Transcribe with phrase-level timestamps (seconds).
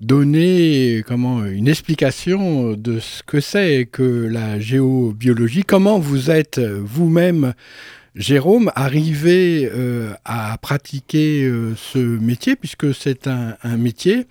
[0.00, 5.62] donner comment, une explication de ce que c'est que la géobiologie.
[5.64, 7.54] Comment vous êtes vous-même,
[8.14, 14.26] Jérôme, arrivé euh, à pratiquer euh, ce métier, puisque c'est un, un, métier.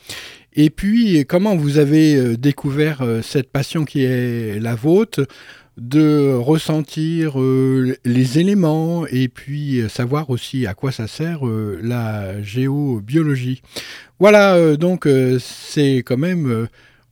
[0.54, 5.26] Et puis, comment vous avez euh, découvert euh, cette passion qui est la vôtre?
[5.78, 11.80] De ressentir euh, les éléments et puis euh, savoir aussi à quoi ça sert euh,
[11.82, 13.62] la géobiologie.
[14.20, 15.08] Voilà, donc
[15.40, 16.68] c'est quand même,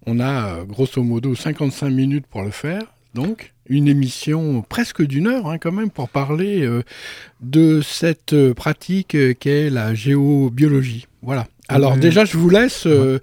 [0.06, 2.84] on a grosso modo 55 minutes pour le faire,
[3.16, 6.69] donc une émission presque d'une heure hein, quand même pour parler
[7.42, 11.08] de cette pratique qu'est la géobiologie.
[11.24, 11.48] Voilà.
[11.69, 13.19] Alors Euh, déjà, je vous laisse, euh,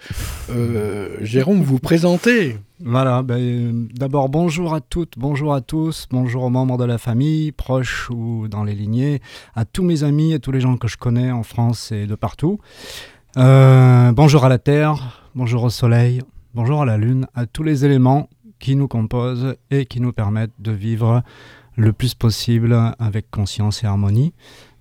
[0.51, 2.57] euh, Jérôme, vous présenter.
[2.79, 7.51] Voilà, ben, d'abord bonjour à toutes, bonjour à tous, bonjour aux membres de la famille,
[7.51, 9.21] proches ou dans les lignées,
[9.57, 12.15] à tous mes amis et tous les gens que je connais en France et de
[12.15, 12.61] partout.
[13.37, 16.23] Euh, bonjour à la Terre, bonjour au Soleil,
[16.55, 18.29] bonjour à la Lune, à tous les éléments
[18.61, 21.23] qui nous composent et qui nous permettent de vivre
[21.77, 24.33] le plus possible avec conscience et harmonie.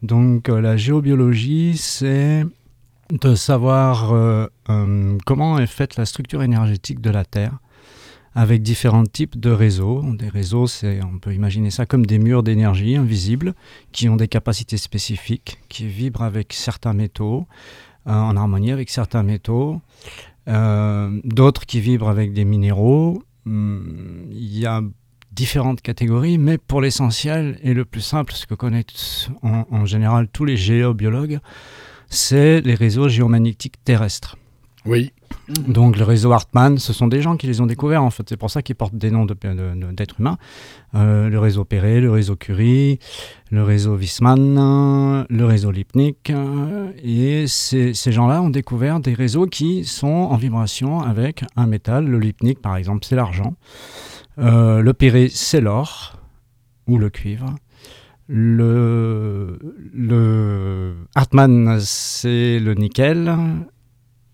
[0.04, 2.46] Donc euh, la géobiologie, c'est
[3.12, 7.60] de savoir euh, euh, comment est faite la structure énergétique de la Terre
[8.34, 10.04] avec différents types de réseaux.
[10.14, 13.54] Des réseaux, on peut imaginer ça comme des murs d'énergie invisibles
[13.94, 17.48] qui ont des capacités spécifiques, qui vibrent avec certains métaux,
[18.08, 19.82] euh, en harmonie avec certains métaux,
[20.48, 23.24] d'autres qui vibrent avec des minéraux.
[23.46, 24.82] Hum, Il y a
[25.32, 30.28] différentes catégories, mais pour l'essentiel et le plus simple, ce que connaissent en, en général
[30.28, 31.40] tous les géobiologues,
[32.16, 34.38] c'est les réseaux géomagnétiques terrestres.
[34.86, 35.12] Oui.
[35.68, 38.24] Donc le réseau Hartmann, ce sont des gens qui les ont découverts en fait.
[38.30, 40.38] C'est pour ça qu'ils portent des noms de- de- de- d'êtres humains.
[40.94, 43.00] Euh, le réseau Perret, le réseau Curie,
[43.52, 46.30] le réseau Wiesmann, euh, le réseau Lipnik.
[46.30, 51.66] euh, et ces, ces gens-là ont découvert des réseaux qui sont en vibration avec un
[51.66, 52.06] métal.
[52.06, 53.56] Le Lipnik par exemple, c'est l'argent.
[54.38, 56.20] Euh, le Perret, c'est l'or
[56.88, 57.56] ou le cuivre.
[58.28, 59.60] Le,
[59.94, 63.36] le Hartmann, c'est le nickel.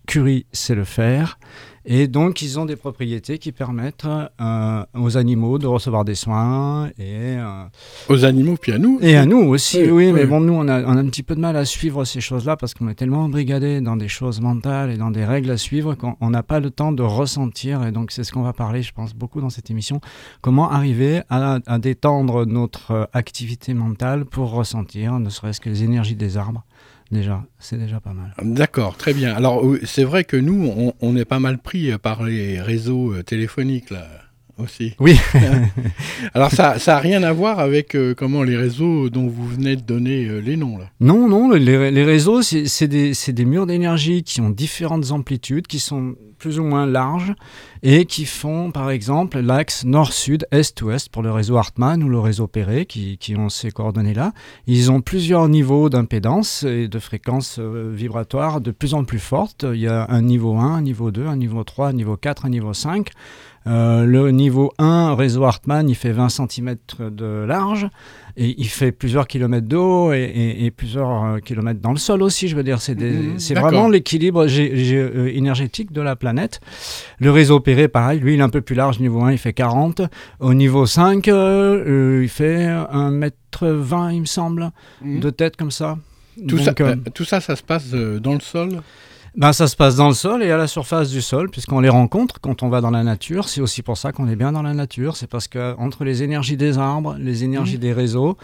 [0.06, 1.38] Curie, c'est le fer.
[1.84, 4.04] Et donc, ils ont des propriétés qui permettent
[4.40, 7.64] euh, aux animaux de recevoir des soins et, euh,
[8.08, 8.98] Aux animaux, puis à nous.
[9.02, 9.78] et à nous aussi.
[9.82, 10.12] Oui, Oui, oui.
[10.12, 12.20] mais bon, nous, on a, on a un petit peu de mal à suivre ces
[12.20, 15.56] choses-là parce qu'on est tellement embrigadé dans des choses mentales et dans des règles à
[15.56, 17.84] suivre qu'on on n'a pas le temps de ressentir.
[17.84, 20.00] Et donc, c'est ce qu'on va parler, je pense, beaucoup dans cette émission.
[20.40, 25.82] Comment arriver à, à détendre notre euh, activité mentale pour ressentir, ne serait-ce que les
[25.84, 26.64] énergies des arbres?
[27.12, 28.32] Déjà, c'est déjà pas mal.
[28.42, 29.34] D'accord, très bien.
[29.34, 33.22] Alors, c'est vrai que nous, on, on est pas mal pris par les réseaux euh,
[33.22, 34.06] téléphoniques, là.
[34.58, 34.94] Aussi.
[34.98, 35.18] Oui.
[36.34, 39.82] Alors ça n'a rien à voir avec euh, comment les réseaux dont vous venez de
[39.82, 40.90] donner euh, les noms là.
[41.00, 45.78] Non, non, les, les réseaux, c'est des, des, murs d'énergie qui ont différentes amplitudes, qui
[45.78, 47.34] sont plus ou moins larges
[47.84, 52.48] et qui font par exemple l'axe nord-sud, est-ouest pour le réseau Hartmann ou le réseau
[52.48, 54.32] Perret qui, qui ont ces coordonnées-là.
[54.66, 59.64] Ils ont plusieurs niveaux d'impédance et de fréquences euh, vibratoires de plus en plus fortes.
[59.72, 62.46] Il y a un niveau 1, un niveau 2, un niveau 3, un niveau 4,
[62.46, 63.10] un niveau 5.
[63.66, 67.88] Euh, le niveau 1, réseau Hartmann, il fait 20 cm de large
[68.36, 72.48] et il fait plusieurs kilomètres d'eau et, plusieurs euh, kilomètres dans le sol aussi.
[72.48, 73.36] Je veux dire, c'est mhm.
[73.60, 76.60] vraiment l'équilibre euh, énergétique de la planète.
[77.20, 78.98] Le réseau Perret, pareil, lui, il est un peu plus large.
[78.98, 80.02] Niveau 1, il fait 40.
[80.40, 84.70] Au niveau 5, il fait 1m20, il me semble,
[85.02, 85.20] mhm.
[85.20, 85.98] de tête comme ça.
[86.48, 86.72] Tout, ça,
[87.14, 88.80] tout ça, ça se passe dans le sol?
[89.36, 91.88] Ben, Ça se passe dans le sol et à la surface du sol, puisqu'on les
[91.88, 93.48] rencontre quand on va dans la nature.
[93.48, 95.16] C'est aussi pour ça qu'on est bien dans la nature.
[95.16, 97.80] C'est parce que entre les énergies des arbres, les énergies mmh.
[97.80, 98.36] des réseaux,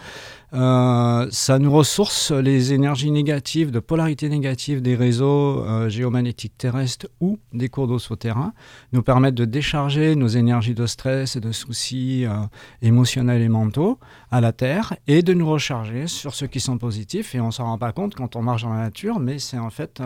[0.53, 7.07] euh, ça nous ressource les énergies négatives, de polarité négative des réseaux euh, géomagnétiques terrestres
[7.19, 8.53] ou des cours d'eau souterrains,
[8.91, 12.33] nous permettent de décharger nos énergies de stress et de soucis euh,
[12.81, 13.99] émotionnels et mentaux
[14.31, 17.35] à la Terre et de nous recharger sur ceux qui sont positifs.
[17.35, 19.69] Et on s'en rend pas compte quand on marche dans la nature, mais c'est en
[19.69, 20.01] fait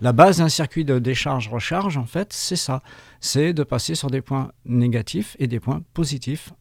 [0.00, 2.82] la base d'un circuit de décharge-recharge, en fait, c'est ça.
[3.20, 6.52] C'est de passer sur des points négatifs et des points positifs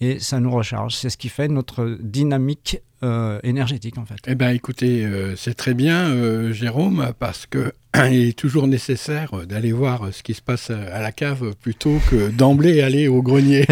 [0.00, 0.94] et ça nous recharge.
[0.94, 4.18] C'est ce qui fait notre dynamique euh, énergétique en fait.
[4.28, 9.32] Eh bien écoutez, euh, c'est très bien euh, Jérôme, parce que il est toujours nécessaire
[9.44, 13.66] d'aller voir ce qui se passe à la cave plutôt que d'emblée aller au grenier.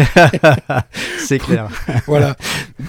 [1.17, 1.69] c'est clair.
[2.07, 2.35] voilà.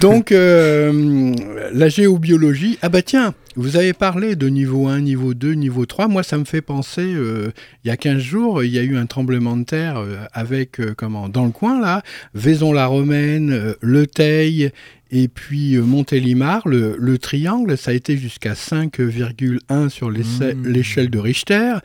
[0.01, 5.85] Donc la géobiologie, ah bah tiens, vous avez parlé de niveau 1, niveau 2, niveau
[5.85, 6.09] 3.
[6.09, 9.05] Moi, ça me fait penser, il y a 15 jours, il y a eu un
[9.05, 10.03] tremblement de terre
[10.33, 12.01] avec, comment, dans le coin, là,
[12.33, 14.71] Vaison-la-Romaine, Le Teil
[15.15, 20.63] et puis euh, Montélimar, le, le, triangle, ça a été jusqu'à 5,1 sur mmh.
[20.65, 21.75] l'échelle de Richter.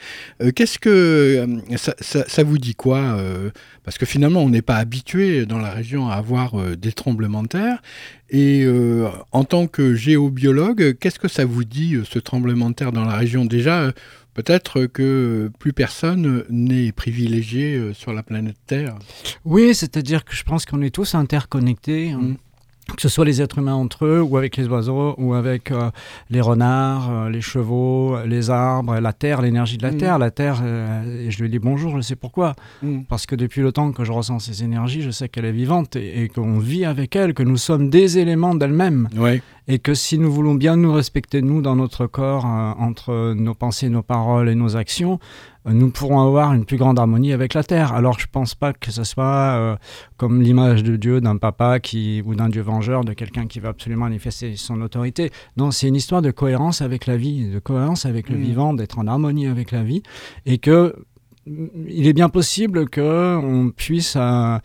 [0.43, 0.89] Euh, qu'est-ce que
[1.47, 3.19] euh, ça, vous dit quoi
[3.85, 7.49] Parce que finalement, on n'est pas habitué dans la région à avoir des tremblements de
[7.49, 7.83] terre.
[8.31, 8.67] Et
[9.33, 13.17] en tant que géobiologue, qu'est-ce que ça vous dit, ce tremblement de terre dans la
[13.17, 13.45] région?
[13.45, 13.93] Déjà,
[14.33, 18.97] peut-être que plus personne n'est privilégié sur la planète Terre.
[19.45, 22.15] Oui, c'est-à-dire que je pense qu'on est tous interconnectés.
[22.15, 22.37] Mmh
[22.97, 25.91] que ce soit les êtres humains entre eux, ou avec les oiseaux, ou avec euh,
[26.31, 29.99] les renards, euh, les chevaux, les arbres, la terre, l'énergie de la mm.
[29.99, 30.19] terre.
[30.19, 32.55] La terre, euh, et je lui dis bonjour, je sais pourquoi.
[32.83, 33.03] Mm.
[33.09, 35.97] Parce que depuis le temps que je ressens ces énergies, je sais qu'elle est vivante
[35.97, 39.09] et, qu'on vit avec elle, que nous sommes des éléments d'elle-même.
[39.69, 43.91] Et que si nous voulons bien nous respecter, nous, dans notre corps, entre nos pensées,
[43.91, 45.19] nos paroles et nos actions,
[45.67, 47.93] nous pourrons avoir une plus grande harmonie avec la terre.
[47.93, 49.77] Alors je ne pense pas que ce soit euh,
[50.17, 53.71] comme l'image de Dieu d'un papa qui, ou d'un Dieu vengeur, de quelqu'un qui va
[53.71, 55.31] absolument manifester son autorité.
[55.57, 58.43] Non, c'est une histoire de cohérence avec la vie, de cohérence avec le mm.
[58.43, 60.03] vivant, d'être en harmonie avec la vie,
[60.47, 60.95] et que
[61.89, 64.59] il est bien possible qu'on puisse euh,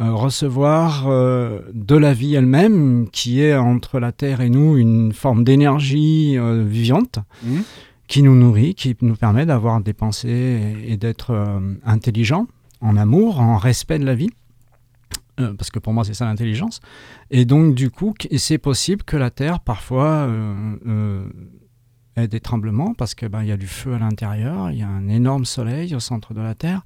[0.00, 5.44] euh, recevoir de la vie elle-même, qui est entre la Terre et nous une forme
[5.44, 6.36] d'énergie
[6.66, 7.60] vivante, mm
[8.08, 12.46] qui nous nourrit, qui nous permet d'avoir des pensées et, d'être euh, intelligent,
[12.80, 14.30] en amour, en respect de la vie.
[15.38, 16.80] Euh, parce que pour moi, c'est ça l'intelligence.
[17.30, 21.26] Et donc, du coup, c'est possible que la Terre, parfois, euh,
[22.16, 25.08] des tremblements parce qu'il ben, y a du feu à l'intérieur, il y a un
[25.08, 26.82] énorme soleil au centre de la Terre.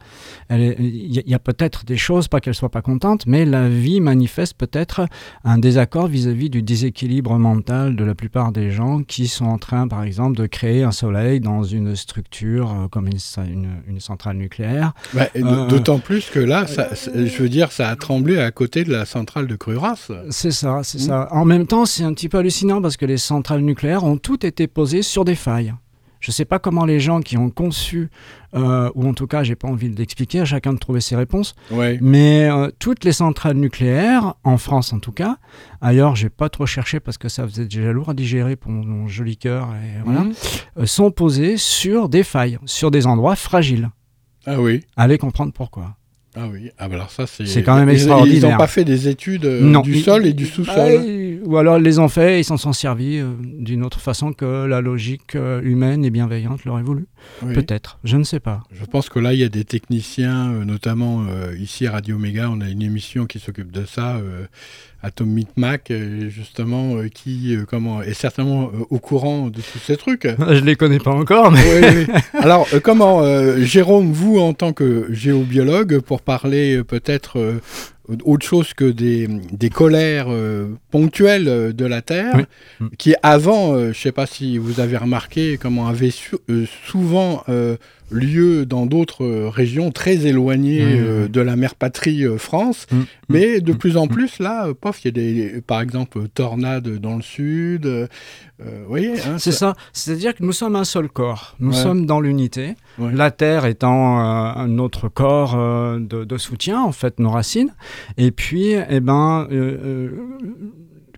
[0.51, 4.55] Il y a, peut-être des choses, pas qu'elle soit pas contente, mais la vie manifeste
[4.55, 5.07] peut-être
[5.45, 9.87] un désaccord vis-à-vis du déséquilibre mental de la plupart des gens qui sont en train,
[9.87, 13.19] par exemple, de créer un soleil dans une structure euh, comme une,
[13.87, 14.93] une, centrale nucléaire.
[15.15, 18.91] Euh, d'autant plus que là, ça, je veux dire, ça a tremblé à côté de
[18.91, 20.11] la centrale de Cruras.
[20.31, 21.29] C'est ça, c'est ça.
[21.31, 24.45] En même temps, c'est un petit peu hallucinant parce que les centrales nucléaires ont toutes
[24.45, 25.75] été posées sur des failles.
[26.21, 28.11] Je ne sais pas comment les gens qui ont conçu,
[28.55, 31.55] euh, ou en tout cas, j'ai pas envie d'expliquer, à chacun de trouver ses réponses.
[32.03, 35.39] Mais euh, toutes les centrales nucléaires, en France en tout cas,
[35.81, 39.09] ailleurs, j'ai pas trop cherché parce que ça faisait déjà lourd à digérer pour mon,
[39.09, 40.33] joli cœur, et voilà, mhm.
[40.79, 43.89] euh, sont posées sur des failles, sur des endroits fragiles.
[44.45, 44.83] Ah oui.
[44.97, 45.97] Allez comprendre pourquoi.
[46.37, 47.45] Ah oui, ah bah alors ça c'est.
[47.45, 48.37] C'est quand même extraordinaire.
[48.37, 49.47] Ils n'ont pas fait des études
[49.83, 51.30] du sol et du sous-sol.
[51.45, 53.21] Ou alors ils les ont fait et ils s'en sont servis
[53.59, 57.07] d'une autre façon que la logique humaine et bienveillante l'aurait voulu.
[57.41, 58.63] Peut-être, je ne sais pas.
[58.73, 61.25] Je pense que là, il y a des techniciens, notamment
[61.59, 64.21] ici à Radio Méga, on a une émission qui s'occupe de ça
[65.03, 69.97] Atomic Mac, euh, justement, euh, qui euh, comment, est certainement au courant de tous ces
[69.97, 70.29] trucs.
[70.39, 72.07] Je ne les connais pas encore, mais...
[72.35, 73.23] Alors, comment,
[73.59, 77.61] Jérôme, vous, en tant que géobiologue, pour parler peut-être
[78.25, 80.29] autre chose que des, des colères
[80.91, 82.47] ponctuelles de la Terre,
[82.99, 86.13] qui avant, je ne sais pas si vous avez remarqué, comment avaient
[86.87, 87.45] souvent
[88.11, 90.99] lieu dans d'autres euh, régions très éloignées mmh.
[91.01, 92.87] euh, de la mère patrie euh, France.
[92.91, 92.97] Mmh.
[93.29, 93.61] Mais mmh.
[93.61, 97.23] de plus en plus, là, pof, il y a des, par exemple, tornades dans le
[97.23, 97.87] sud.
[98.59, 99.75] vous voyez hein, C'est ça.
[99.93, 101.57] C'est-à-dire que nous sommes un seul corps.
[101.61, 102.75] Nous sommes dans l'unité.
[102.99, 107.73] La Terre étant un autre corps de, soutien, en fait, nos racines.
[108.17, 109.47] Et puis, eh ben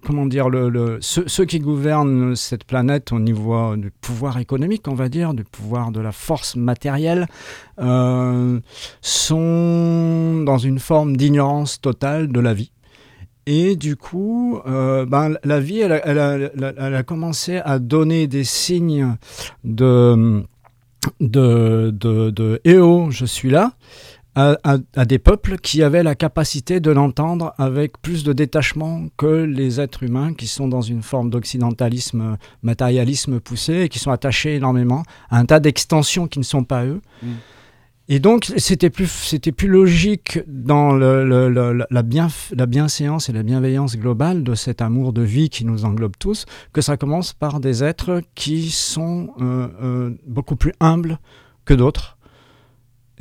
[0.05, 0.49] comment dire,
[1.01, 5.93] ceux, qui gouvernent cette planète au niveau du pouvoir économique, on va dire, du pouvoir
[5.93, 7.27] de la force matérielle,
[7.81, 8.61] euh,
[9.01, 12.73] sont dans une forme d'ignorance totale de la vie.
[13.47, 19.17] Et du coup, euh, ben, la vie, elle, elle, a, commencé à donner des signes
[19.65, 20.45] de,
[21.21, 23.73] de, de, de eh oh, je suis là
[24.35, 29.81] à, des peuples qui avaient la capacité de l'entendre avec plus de détachement que les
[29.81, 35.03] êtres humains qui sont dans une forme d'occidentalisme, matérialisme poussé et qui sont attachés énormément
[35.31, 37.03] à un tas d'extensions qui ne sont pas eux.
[37.23, 37.29] Mm.
[38.09, 43.97] Et donc, c'était plus, c'était plus logique dans la, bien, la bienséance et la bienveillance
[43.97, 47.85] globale de cet amour de vie qui nous englobe tous, que ça commence par des
[47.85, 51.21] êtres qui sont euh, euh, beaucoup plus humbles
[51.65, 52.19] que d'autres,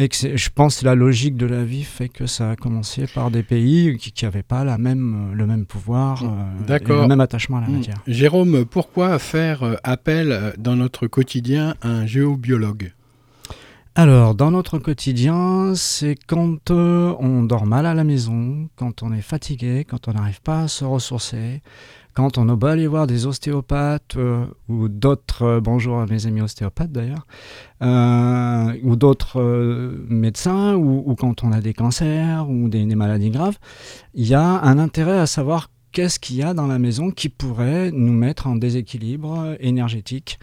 [0.02, 3.06] et que je pense que la logique de la vie fait que ça a commencé
[3.06, 7.58] par des pays qui n'avaient pas la même, le même pouvoir, euh, le même attachement
[7.58, 7.78] à la hmm.
[7.78, 8.02] matière.
[8.08, 12.94] Jérôme, pourquoi faire euh, appel euh, dans notre quotidien à un géobiologue?
[13.94, 19.22] Alors, dans notre quotidien, c'est quand on dort mal à la maison, quand on est
[19.22, 21.62] fatigué, quand on n'arrive pas à se ressourcer,
[22.14, 26.42] quand on va aller voir des ostéopathes euh, ou d'autres, euh, bonjour à mes amis
[26.42, 27.26] ostéopathes d'ailleurs,
[27.82, 29.42] euh, ou d'autres
[30.10, 33.58] médecins, ou, quand on a des cancers ou des, des maladies graves,
[34.14, 37.30] il y a un intérêt à savoir qu'est-ce qu'il y a dans la maison qui
[37.30, 40.40] pourrait nous mettre en déséquilibre énergétique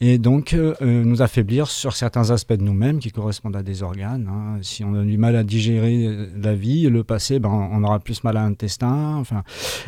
[0.00, 3.82] et donc euh, euh, nous affaiblir sur certains aspects de nous-mêmes qui correspondent à des
[3.82, 4.28] organes.
[4.30, 4.58] Hein.
[4.60, 7.98] Si on a du mal à digérer euh, la vie, le passé, ben, on aura
[7.98, 9.16] plus mal à l'intestin.
[9.16, 9.42] Enfin,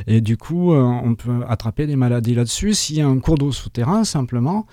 [0.06, 2.72] et du coup, on peut attraper des maladies là-dessus.
[2.72, 4.66] S'il y a un cours d'eau souterrain, simplement,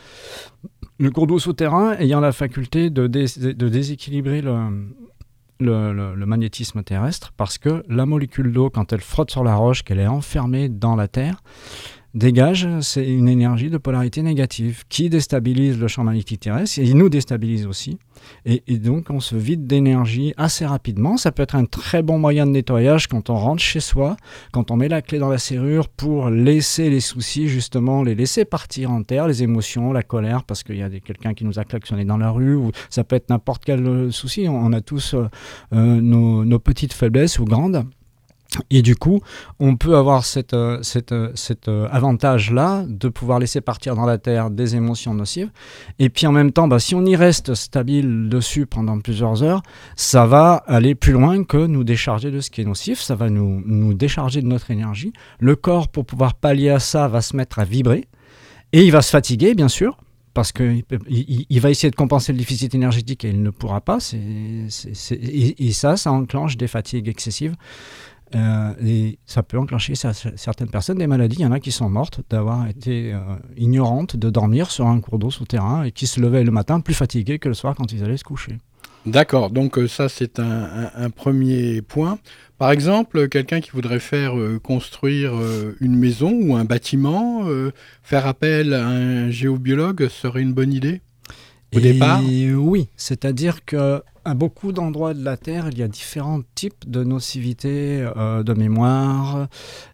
[0.99, 8.05] le cours d'eau souterrain ayant la faculté de, déséquilibrer le, magnétisme terrestre, parce que la
[8.05, 11.43] molécule d'eau, quand elle frotte sur la roche, qu'elle est enfermée dans la Terre,
[12.15, 16.97] dégage, c'est une énergie de polarité négative qui déstabilise le champ magnétique terrestre et il
[16.97, 17.99] nous déstabilise aussi.
[18.45, 21.17] Et, donc on se vide d'énergie assez rapidement.
[21.17, 24.15] Ça peut être un très bon moyen de nettoyage quand on rentre chez soi,
[24.51, 28.45] quand on met la clé dans la serrure pour laisser les soucis, justement, les laisser
[28.45, 31.65] partir en terre, les émotions, la colère, parce qu'il y a quelqu'un qui nous a
[31.65, 34.47] klaxonné dans la rue, ou ça peut être n'importe quel euh, souci.
[34.47, 35.27] On, a tous euh,
[35.73, 37.85] euh, nos, nos petites faiblesses ou grandes.
[38.69, 39.21] Et du coup,
[39.59, 40.81] on peut avoir cet euh,
[41.11, 41.33] euh,
[41.67, 45.51] euh, avantage-là de pouvoir laisser partir dans la Terre des émotions nocives.
[45.99, 49.61] Et puis en même temps, bah, si on y reste stable dessus pendant plusieurs heures,
[49.95, 52.99] ça va aller plus loin que nous décharger de ce qui est nocif.
[52.99, 55.13] Ça va nous, décharger de notre énergie.
[55.39, 58.05] Le corps, pour pouvoir pallier à ça, va se mettre à vibrer.
[58.73, 59.97] Et il va se fatiguer, bien sûr,
[60.33, 63.99] parce qu'il il, va essayer de compenser le déficit énergétique et il ne pourra pas.
[64.13, 67.55] et, ça, ça enclenche des fatigues excessives.
[68.33, 71.37] Euh, et ça peut enclencher certaines personnes des maladies.
[71.39, 73.19] Il y en a qui sont mortes d'avoir été euh,
[73.55, 76.95] ignorantes de dormir sur un cours d'eau souterrain et qui se levaient le matin plus
[76.95, 78.57] fatigués que le soir quand ils allaient se coucher.
[79.05, 82.17] D'accord, donc euh, ça c'est un, premier point.
[82.57, 85.33] Par exemple, quelqu'un qui voudrait faire construire
[85.79, 87.43] une maison ou un bâtiment,
[88.01, 91.01] faire appel à un géobiologue serait une bonne idée?
[91.75, 92.21] Au départ?
[92.23, 97.03] Oui, c'est-à-dire que à beaucoup d'endroits de la Terre, il y a différents types de
[97.03, 99.47] nocivité euh, de mémoire.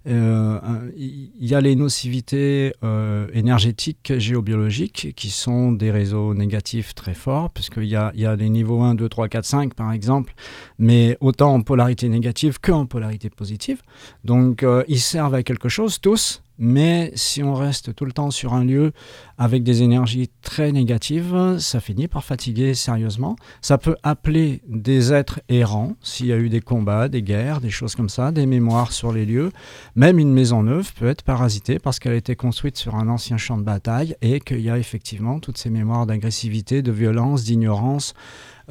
[0.08, 0.60] Euh,
[0.96, 7.50] il y a les nocivités euh, énergétiques, géobiologiques, qui sont des réseaux négatifs très forts,
[7.50, 10.34] puisqu'il y y a les niveaux 1, 2, 3, 4, 5, par exemple,
[10.80, 13.82] mais autant en polarité négative qu'en polarité positive.
[14.24, 18.54] Donc, ils servent à quelque chose, tous, Mais si on reste tout le temps sur
[18.54, 18.92] un lieu
[19.40, 23.36] avec des énergies très négatives, ça finit par fatiguer sérieusement.
[23.62, 27.72] Ça peut appeler des êtres errants, s'il y a eu des combats, des guerres, des
[27.72, 29.52] choses comme ça, des mémoires sur les lieux.
[29.96, 33.38] Même une maison neuve peut être parasitée parce qu'elle a été construite sur un ancien
[33.38, 38.14] champ de bataille et qu'il y a effectivement toutes ces mémoires d'agressivité, de violence, d'ignorance,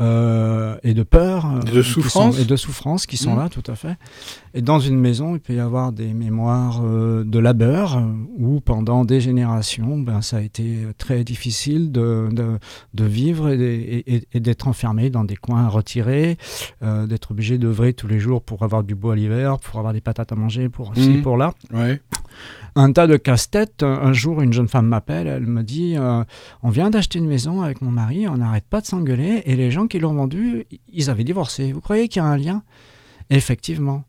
[0.01, 1.47] euh, et de peur.
[1.47, 2.39] Euh, de souffrance.
[2.39, 3.39] et de souffrance qui sont mmh.
[3.39, 3.97] là, tout à fait.
[4.55, 8.03] Et dans une maison, il peut y avoir des mémoires euh, de labeur
[8.39, 12.29] où pendant des générations, ben, ça a été très difficile de,
[12.95, 16.39] de, vivre et, d'être enfermé dans des coins retirés,
[16.83, 20.33] d'être obligé d'œuvrer tous les jours pour avoir du bois l'hiver, pour avoir des patates
[20.33, 21.23] à manger, pour ci, mmh.
[21.23, 21.53] pour là.
[21.73, 22.01] Ouais
[22.75, 23.83] un tas de casse-tête.
[23.83, 26.25] Un jour, une jeune femme m'appelle, elle me dit euh,
[26.63, 29.71] On vient d'acheter une maison avec mon mari, on n'arrête pas de s'engueuler, et les
[29.71, 31.73] gens qui l'ont vendue, ils avaient divorcé.
[31.73, 32.63] Vous croyez qu'il y a un lien?
[33.31, 34.05] Effectivement.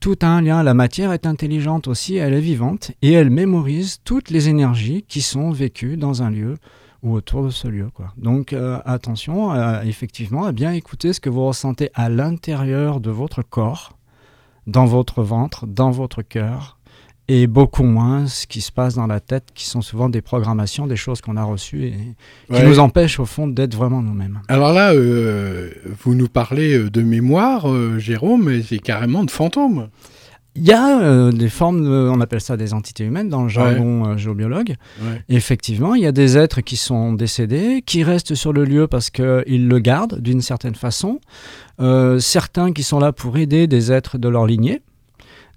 [0.00, 0.62] Tout a un lien.
[0.62, 5.22] La matière est intelligente aussi, elle est vivante, et elle mémorise toutes les énergies qui
[5.22, 6.56] sont vécues dans un lieu
[7.02, 7.90] ou autour de ce lieu.
[8.16, 13.42] Donc euh, attention, effectivement, à bien écouter ce que vous ressentez à l'intérieur de votre
[13.42, 13.98] corps,
[14.66, 16.78] dans votre ventre, dans votre cœur,
[17.28, 20.86] et beaucoup moins ce qui se passe dans la tête, qui sont souvent des programmations,
[20.86, 21.94] des choses qu'on a reçues et
[22.54, 24.40] qui nous empêchent au fond d'être vraiment nous-mêmes.
[24.48, 25.70] Alors là, euh,
[26.02, 29.88] vous nous parlez euh, de mémoire, euh, Jérôme, mais c'est carrément de fantômes.
[30.56, 34.76] Il y a des formes, on appelle ça des entités humaines dans le jargon géobiologue.
[35.28, 39.10] Effectivement, il y a des êtres qui sont décédés, qui restent sur le lieu parce
[39.10, 41.18] qu'ils le gardent d'une certaine façon.
[42.20, 44.80] certains qui sont là pour aider des êtres de leur lignée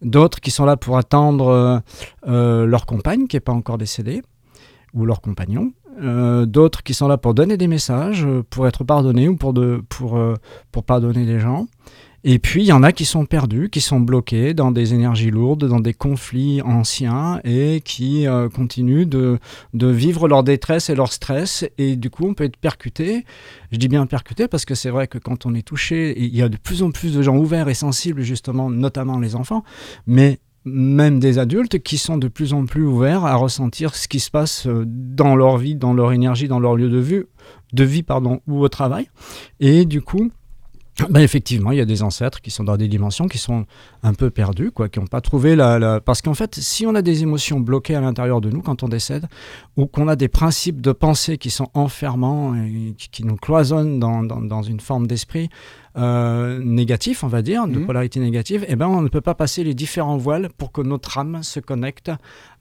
[0.01, 1.79] d'autres qui sont là pour attendre euh,
[2.27, 4.21] euh, leur compagne qui n'est pas encore décédée,
[4.93, 9.27] ou leur compagnon, euh, d'autres qui sont là pour donner des messages, pour être pardonnés
[9.27, 9.53] ou pour,
[9.89, 10.19] pour,
[10.71, 11.67] pour pardonner les gens.
[12.29, 15.31] Et puis, il y en a qui sont perdus, qui sont bloqués dans des énergies
[15.31, 19.39] lourdes, dans des conflits anciens et qui euh, continuent de,
[19.73, 21.63] de, vivre leur détresse et leur stress.
[21.77, 23.23] Et du coup, on peut être percuté.
[23.71, 26.41] Je dis bien percuté parce que c'est vrai que quand on est touché, il y
[26.41, 29.63] a de plus en plus de gens ouverts et sensibles, justement, notamment les enfants,
[30.05, 34.19] mais même des adultes qui sont de plus en plus ouverts à ressentir ce qui
[34.19, 37.27] se passe euh, dans leur vie, dans leur énergie, dans leur lieu de, vue,
[37.71, 39.09] de vie pardon, ou au travail.
[39.61, 40.29] Et du coup,
[41.09, 43.65] ben effectivement, il y a des ancêtres qui sont dans des dimensions qui sont
[44.03, 47.01] un peu perdus, quoi, qui n'ont pas trouvé la, Parce qu'en fait, si on a
[47.01, 49.27] des émotions bloquées à l'intérieur de nous quand on décède,
[49.75, 54.23] ou qu'on a des principes de pensée qui sont enfermants et qui, nous cloisonnent dans,
[54.23, 55.49] dans une forme d'esprit,
[55.97, 57.85] euh, négatif, on va dire, de mhm.
[57.85, 61.17] polarité négative, eh ben, on ne peut pas passer les différents voiles pour que notre
[61.17, 62.11] âme se connecte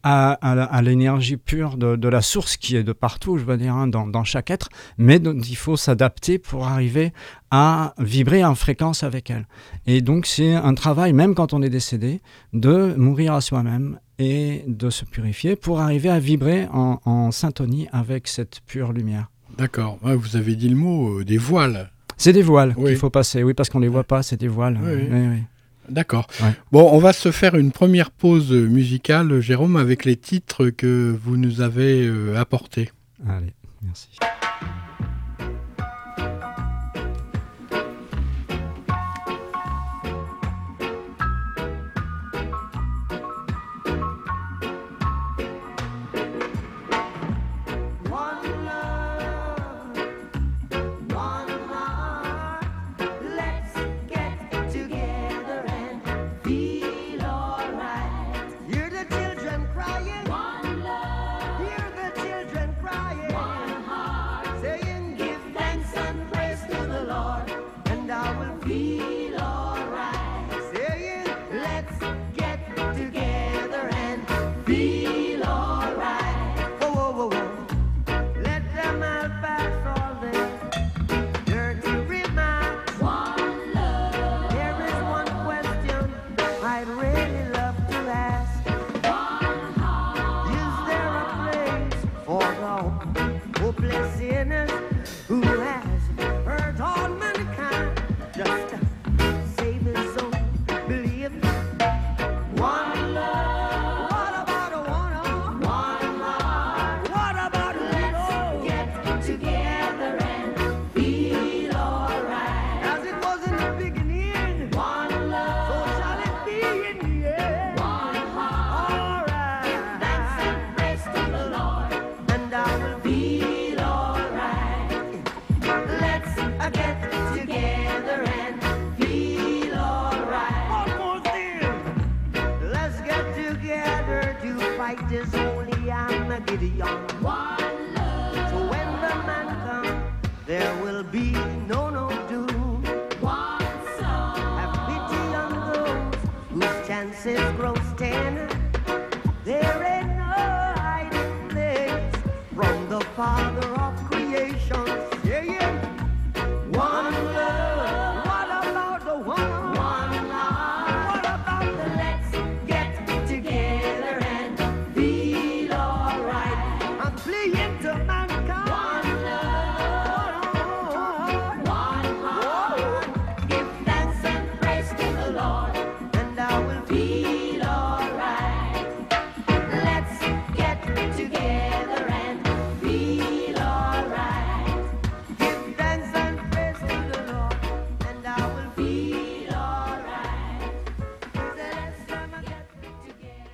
[0.02, 3.75] à, à, l'énergie pure de, de, la source qui est de partout, je veux dire,
[3.75, 7.12] hein, dans, dans, chaque être, mais il faut s'adapter pour arriver
[7.50, 9.47] à vibrer en fréquence avec elle.
[9.87, 12.21] Et donc c'est un travail, même quand on est décédé,
[12.52, 17.88] de mourir à soi-même et de se purifier pour arriver à vibrer en, en syntonie
[17.92, 19.29] avec cette pure lumière.
[19.59, 21.90] D'accord, vous avez dit le mot euh, des voiles.
[22.16, 24.48] C'est des voiles qu'il faut passer, oui, parce qu'on ne les voit pas, c'est des
[24.48, 24.79] voiles.
[24.83, 25.42] Oui,
[25.88, 26.26] D'accord.
[26.72, 31.37] Bon, on va se faire une première pause musicale, Jérôme, avec les titres que vous
[31.37, 32.90] nous avez euh, apportés.
[33.29, 34.09] Allez, merci.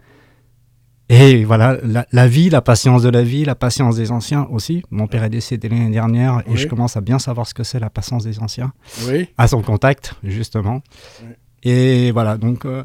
[1.09, 4.81] Et voilà, la, la vie, la patience de la vie, la patience des anciens aussi.
[4.89, 6.57] Mon père est décédé l'année dernière et Oui.
[6.57, 8.73] je commence à bien savoir ce que c'est la patience des anciens
[9.07, 9.27] Oui.
[9.37, 10.81] à son contact, justement.
[11.21, 11.35] Ouais.
[11.63, 12.83] Et voilà, donc euh,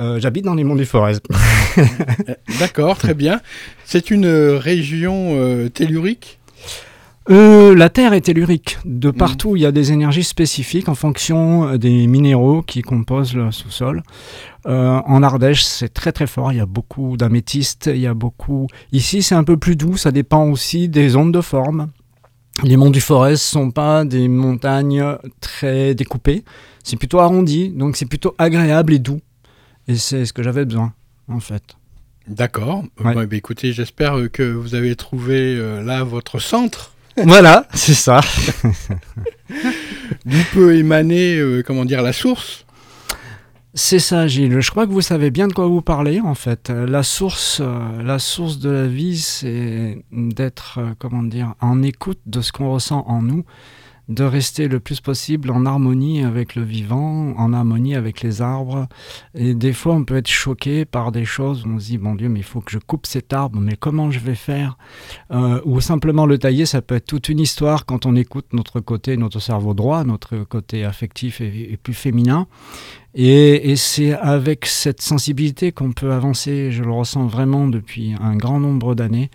[0.00, 1.16] euh, j'habite dans les monts du Forez.
[2.60, 3.40] D'accord, très bien.
[3.84, 6.38] C'est une euh, région euh, tellurique?
[7.28, 8.78] Euh, la Terre est tellurique.
[8.84, 13.50] De partout, il y a des énergies spécifiques en fonction des minéraux qui composent le
[13.50, 14.02] sous-sol.
[14.66, 16.52] Euh, en Ardèche, c'est très très fort.
[16.52, 17.90] Il y a beaucoup d'améthystes.
[17.92, 18.68] Il y a beaucoup.
[18.92, 19.96] Ici, c'est un peu plus doux.
[19.96, 21.88] Ça dépend aussi des ondes de forme.
[22.62, 25.04] Les monts du Forez ne sont pas des montagnes
[25.40, 26.44] très découpées.
[26.86, 29.20] C'est plutôt arrondi, donc c'est plutôt agréable et doux.
[29.88, 30.92] Et c'est ce que j'avais besoin,
[31.26, 31.74] en fait.
[32.28, 32.84] D'accord.
[33.04, 33.26] Ouais.
[33.26, 36.92] bah, écoutez, j'espère euh, que vous avez trouvé euh, là votre centre.
[37.16, 38.20] voilà, c'est ça.
[40.26, 42.64] D'où peut émaner, euh, comment dire, la source.
[43.74, 44.60] C'est ça, Gilles.
[44.60, 46.70] Je crois que vous savez bien de quoi vous parlez, en fait.
[46.70, 47.60] La source,
[48.00, 53.04] la source de la vie, c'est d'être, comment dire, en écoute de ce qu'on ressent
[53.08, 53.44] en nous,
[54.08, 58.86] de rester le plus possible en harmonie avec le vivant, en harmonie avec les arbres.
[59.34, 62.28] Et des fois, on peut être choqué par des choses on se dit, bon Dieu,
[62.28, 64.76] mais il faut que je coupe cet arbre, mais comment je vais faire?
[65.30, 68.80] Euh, Ou simplement le tailler, ça peut être toute une histoire quand on écoute notre
[68.80, 72.46] côté, notre cerveau droit, notre côté affectif et, plus féminin.
[73.14, 78.60] Et, c'est avec cette sensibilité qu'on peut avancer, je le ressens vraiment depuis un grand
[78.60, 79.30] nombre d'années,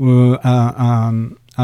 [0.00, 1.12] euh, à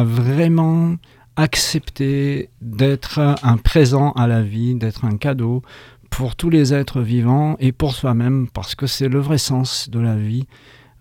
[0.05, 0.97] vraiment
[1.37, 5.63] accepter d'être un présent à la vie, d'être un cadeau
[6.11, 9.99] pour tous les êtres vivants et pour soi-même, parce que c'est le vrai sens de
[9.99, 10.47] la vie.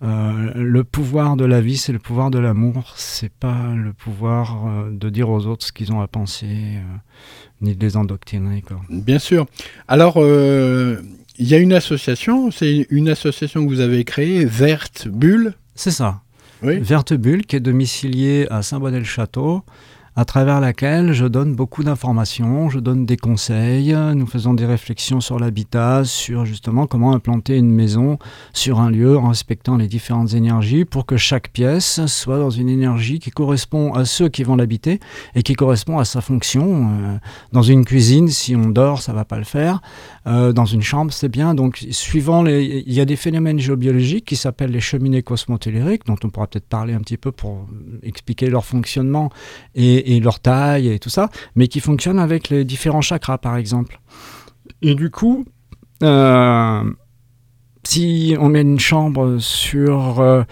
[0.03, 4.65] Euh, le pouvoir de la vie, c'est le pouvoir de l'amour, c'est pas le pouvoir
[4.65, 6.97] euh, de dire aux autres ce qu'ils ont à penser, euh,
[7.61, 8.63] ni de les endoctriner.
[8.63, 8.81] Quoi.
[8.89, 9.45] Bien sûr.
[9.87, 15.53] Alors, il y a une association, c'est une association que vous avez créée, Verte Bulle.
[15.75, 16.21] C'est ça.
[16.63, 16.79] Oui.
[16.79, 19.63] Verte Bulle, qui est domiciliée à Saint-Bonnet-le-Château,
[20.15, 25.21] à travers laquelle je donne beaucoup d'informations, je donne des conseils, nous faisons des réflexions
[25.21, 28.19] sur l'habitat, sur justement comment implanter une maison
[28.51, 32.67] sur un lieu en respectant les différentes énergies pour que chaque pièce soit dans une
[32.67, 34.99] énergie qui correspond à ceux qui vont l'habiter
[35.33, 36.89] et qui correspond à sa fonction.
[36.91, 37.17] Euh,
[37.53, 39.81] Dans une cuisine, si on dort, ça va pas le faire.
[40.27, 41.55] Euh, dans une chambre, c'est bien.
[41.55, 46.17] Donc, suivant les, il y a des phénomènes géobiologiques qui s'appellent les cheminées cosmotelluriques, dont
[46.23, 47.67] on pourra peut-être parler un petit peu pour
[48.03, 49.31] expliquer leur fonctionnement
[49.73, 53.99] et, leur taille et tout ça, mais qui fonctionnent avec les différents chakras, par exemple.
[54.81, 55.45] Et du coup,
[56.03, 56.83] euh,
[57.83, 60.43] si on met une chambre sur euh,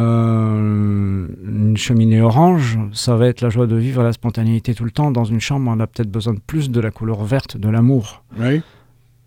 [0.00, 4.90] euh, une cheminée orange, ça va être la joie de vivre, la spontanéité tout le
[4.90, 5.10] temps.
[5.10, 8.24] Dans une chambre, on a peut-être besoin de plus de la couleur verte, de l'amour
[8.38, 8.60] Oui.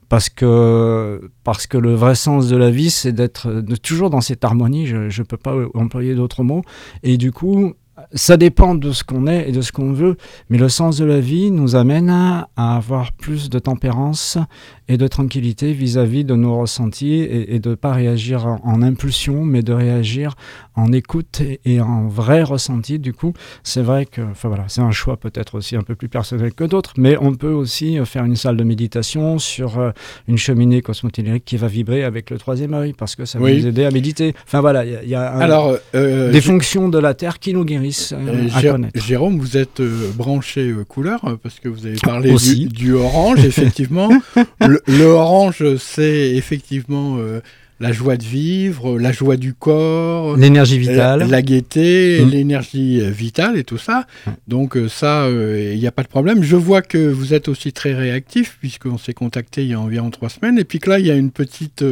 [0.09, 4.43] Parce que, parce que le vrai sens de la vie, c'est d'être toujours dans cette
[4.43, 6.61] harmonie, je ne peux pas employer d'autres mots,
[7.03, 7.73] et du coup,
[8.13, 10.17] ça dépend de ce qu'on est et de ce qu'on veut,
[10.49, 14.37] mais le sens de la vie nous amène à avoir plus de tempérance
[14.89, 19.61] et de tranquillité vis-à-vis de nos ressentis et, de ne pas réagir en, impulsion, mais
[19.61, 20.35] de réagir
[20.75, 22.99] en écoute et, en vrai ressenti.
[22.99, 26.07] Du coup, c'est vrai que enfin voilà, c'est un choix peut-être aussi un peu plus
[26.07, 29.91] personnel que d'autres, mais on peut aussi euh, faire une salle de méditation sur euh,
[30.27, 33.67] une cheminée cosmotellurique qui va vibrer avec le troisième œil parce que ça va nous
[33.67, 34.33] aider à méditer.
[34.45, 38.13] Enfin voilà, il y a, Alors, euh, des fonctions de la Terre qui nous guérissent
[38.13, 38.99] à connaître.
[38.99, 39.81] Jérôme, vous êtes
[40.15, 44.09] branché couleur parce que vous avez parlé du, du, orange, effectivement.
[44.59, 47.17] le, orange, c'est effectivement
[47.79, 52.29] la joie de vivre, la joie du corps, l'énergie vitale, la, gaieté, mmh.
[52.29, 54.07] l'énergie euh, vitale et tout ça.
[54.47, 56.41] Donc euh, ça, il euh, n'y a pas de problème.
[56.41, 60.09] Je vois que vous êtes aussi très réactif puisqu'on s'est contacté il y a environ
[60.09, 61.85] trois semaines et puis que là, il y a une petite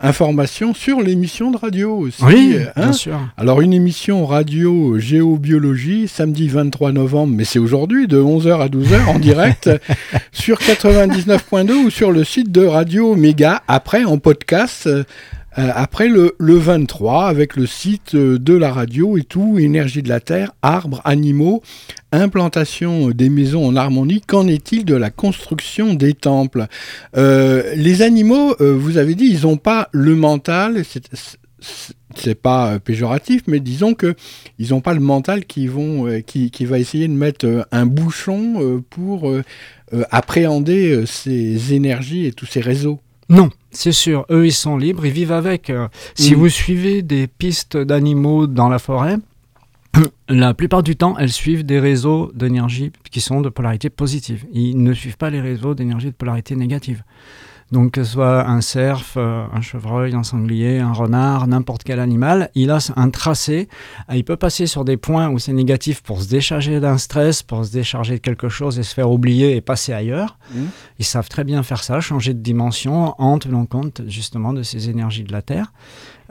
[0.00, 2.24] information sur l'émission de radio aussi.
[2.24, 2.72] Oui, hein.
[2.76, 3.20] bien sûr.
[3.36, 9.06] Alors une émission radio géobiologie samedi 23 novembre, mais c'est aujourd'hui de 11h à 12h
[9.06, 9.70] en direct
[10.32, 14.88] sur 99.2 ou sur le site de Radio Méga après en podcast
[15.56, 20.18] après le, 23, avec le site euh, de la radio et tout, énergie de la
[20.18, 21.62] terre, arbres, animaux,
[22.10, 26.66] implantation des maisons en harmonie, qu'en est-il de la construction des temples?
[27.16, 30.82] Euh, Les animaux, vous avez dit, ils n'ont pas le mental,
[32.16, 34.14] c'est pas péjoratif, mais disons que
[34.58, 39.32] ils n'ont pas le mental qui, va essayer de mettre un bouchon pour
[40.10, 43.00] appréhender ces énergies et tous ces réseaux.
[43.28, 45.70] Non, c'est sûr, eux ils sont libres, ils vivent avec.
[45.70, 46.38] Euh, si mm.
[46.38, 49.16] vous suivez des pistes d'animaux dans la forêt,
[50.28, 54.44] la plupart du temps, elles suivent des réseaux d'énergie qui sont de polarité positive.
[54.52, 57.02] Ils ne suivent pas les réseaux d'énergie de polarité négative.
[57.72, 61.98] Donc que ce soit un cerf, euh, un chevreuil, un sanglier, un renard, n'importe quel
[61.98, 63.68] animal, il a un tracé.
[64.12, 67.64] Il peut passer sur des points où c'est négatif pour se décharger d'un stress, pour
[67.64, 70.38] se décharger de quelque chose et se faire oublier et passer ailleurs.
[70.52, 70.62] Mmh.
[70.98, 74.88] Ils savent très bien faire ça, changer de dimension en tenant compte justement de ces
[74.90, 75.72] énergies de la Terre.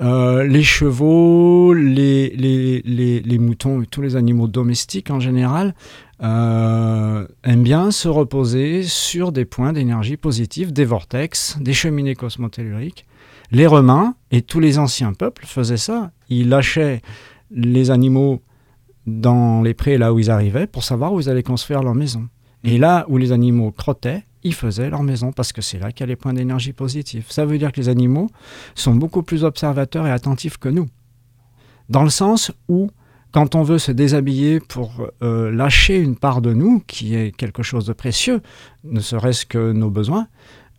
[0.01, 5.75] Euh, les chevaux, les, moutons et tous les animaux domestiques en général
[6.23, 13.05] euh, aiment bien se reposer sur des points d'énergie positive, des vortex, des cheminées cosmotelluriques.
[13.51, 16.11] Les Romains et tous les anciens peuples faisaient ça.
[16.29, 17.01] Ils lâchaient
[17.51, 18.41] les animaux
[19.05, 22.27] dans les prés là où ils arrivaient pour savoir où ils allaient construire leur maison.
[22.63, 26.01] Et là où les animaux crottaient, ils faisaient leur maison parce que c'est là qu'il
[26.01, 27.25] y a les points d'énergie positive.
[27.29, 28.29] Ça veut dire que les animaux
[28.75, 30.87] sont beaucoup plus observateurs et attentifs que nous.
[31.89, 32.89] Dans le sens où
[33.31, 37.63] quand on veut se déshabiller pour euh, lâcher une part de nous, qui est quelque
[37.63, 38.41] chose de précieux,
[38.83, 40.27] ne serait-ce que nos besoins,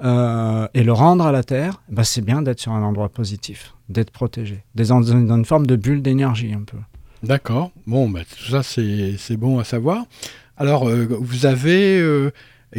[0.05, 3.75] euh, et le rendre à la Terre, bah, c'est bien d'être sur un endroit positif,
[3.89, 6.79] d'être protégé, dans, une forme de bulle d'énergie un peu.
[7.25, 7.73] D'accord.
[7.89, 10.05] Bon, bah, tout ça, c'est bon à savoir.
[10.57, 12.31] Alors, euh, vous avez...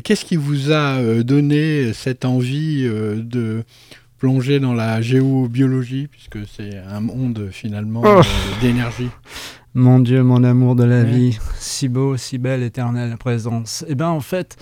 [0.04, 3.64] Qu'est-ce qui vous a donné cette envie de
[4.18, 8.22] plonger dans la géobiologie, puisque c'est un monde finalement oh.
[8.62, 9.10] d'énergie?
[9.74, 13.84] Mon Dieu, mon amour de la vie, si beau, si belle, éternelle présence.
[13.90, 14.56] Eh bien, en fait,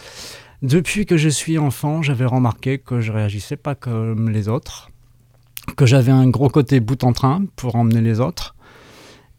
[0.63, 4.89] depuis que je suis enfant, j'avais remarqué que je réagissais pas comme les autres,
[5.77, 8.52] que j'avais un gros côté bout en train pour emmener les autres,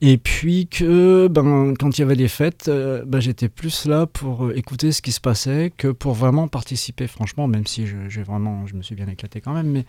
[0.06, 4.06] et puis que ben, quand il y avait des fêtes, euh, ben, j'étais plus là
[4.06, 8.20] pour euh, écouter ce qui se passait que pour vraiment participer, franchement, même si je,
[8.20, 9.86] vraiment, je me suis bien éclaté quand même, mais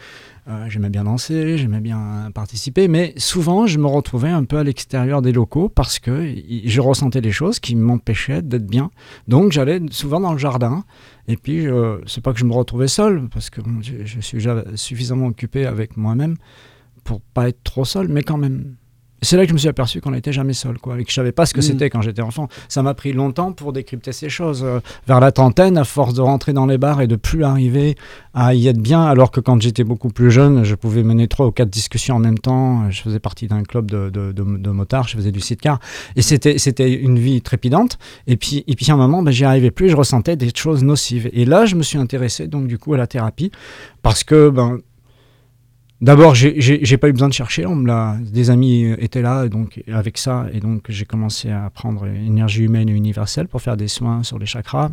[0.47, 4.63] euh, j'aimais bien danser, j'aimais bien participer, mais souvent je me retrouvais un peu à
[4.63, 8.91] l'extérieur des locaux parce que je ressentais des choses qui m'empêchaient d'être bien.
[9.27, 10.85] Donc j'allais souvent dans le jardin,
[11.27, 11.65] et puis
[12.05, 15.65] c'est pas que je me retrouvais seul, parce que je, je suis déjà suffisamment occupé
[15.65, 16.37] avec moi-même
[17.03, 18.75] pour pas être trop seul, mais quand même
[19.25, 21.15] c'est là que je me suis aperçu qu'on n'était jamais seul, quoi, et que je
[21.15, 21.63] savais pas ce que mm.
[21.63, 22.47] c'était quand j'étais enfant.
[22.69, 24.63] Ça m'a pris longtemps pour décrypter ces choses.
[24.63, 27.95] Euh, vers la trentaine, à force de rentrer dans les bars et de plus arriver
[28.33, 31.47] à y être bien, alors que quand j'étais beaucoup plus jeune, je pouvais mener trois
[31.47, 32.89] ou quatre discussions en même temps.
[32.89, 35.79] Je faisais partie d'un club de, de, motards, je faisais du sidecar,
[36.15, 37.97] et c'était c'était une vie trépidante.
[38.27, 40.83] Et puis et puis à un moment, ben, j'y arrivais plus, je ressentais des choses
[40.83, 41.29] nocives.
[41.33, 43.51] Et là, je me suis intéressé donc du coup à la thérapie
[44.01, 44.79] parce que ben
[46.01, 47.65] D'abord, j'ai pas eu besoin de chercher.
[47.65, 52.05] On me des amis étaient là, donc avec ça, et donc j'ai commencé à prendre
[52.07, 54.91] énergie humaine et universelle pour faire des soins sur les chakras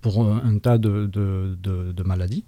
[0.00, 2.44] pour euh, un tas de, maladies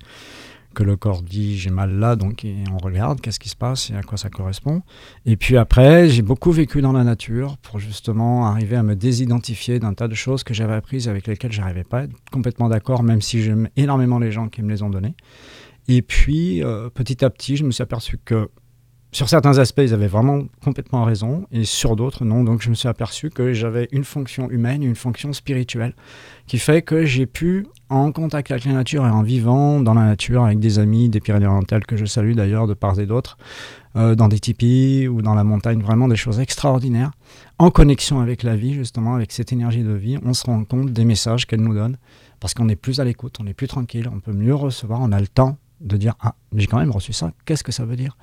[0.72, 3.96] que le corps dit j'ai mal là, donc on regarde qu'est-ce qui se passe et
[3.96, 4.82] à quoi ça correspond.
[5.26, 9.80] Et puis après, j'ai beaucoup vécu dans la nature pour justement arriver à me désidentifier
[9.80, 13.02] d'un tas de choses que j'avais apprises avec lesquelles j'arrivais pas à être complètement d'accord,
[13.02, 15.16] même si j'aime énormément les gens qui me les ont données.
[15.92, 18.48] Et puis, euh, petit à petit, je me suis aperçu que
[19.10, 22.44] sur certains aspects, ils avaient vraiment complètement raison, et sur d'autres, non.
[22.44, 25.96] Donc je me suis aperçu que j'avais une fonction humaine, une fonction spirituelle,
[26.46, 30.04] qui fait que j'ai pu, en contact avec la nature et en vivant dans la
[30.04, 33.36] nature avec des amis des Pyrénées-Orientales, que je salue d'ailleurs de part et d'autre,
[33.96, 37.10] euh, dans des tipis ou dans la montagne, vraiment des choses extraordinaires,
[37.58, 40.92] en connexion avec la vie, justement, avec cette énergie de vie, on se rend compte
[40.92, 41.96] des messages qu'elle nous donne,
[42.38, 45.10] parce qu'on est plus à l'écoute, on est plus tranquille, on peut mieux recevoir, on
[45.10, 47.96] a le temps de dire Ah, j'ai quand même reçu ça, qu'est-ce que ça veut
[47.96, 48.16] dire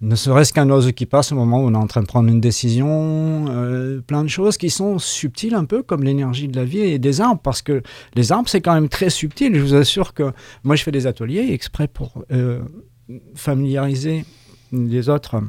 [0.00, 2.28] Ne serait-ce qu'un oiseau qui passe au moment où on est en train de prendre
[2.28, 6.64] une décision, euh, plein de choses qui sont subtiles un peu comme l'énergie de la
[6.64, 7.82] vie et des arbres, parce que
[8.14, 9.54] les arbres c'est quand même très subtil.
[9.54, 10.32] Je vous assure que
[10.64, 12.60] moi je fais des ateliers exprès pour euh,
[13.34, 14.24] familiariser
[14.72, 15.42] les autres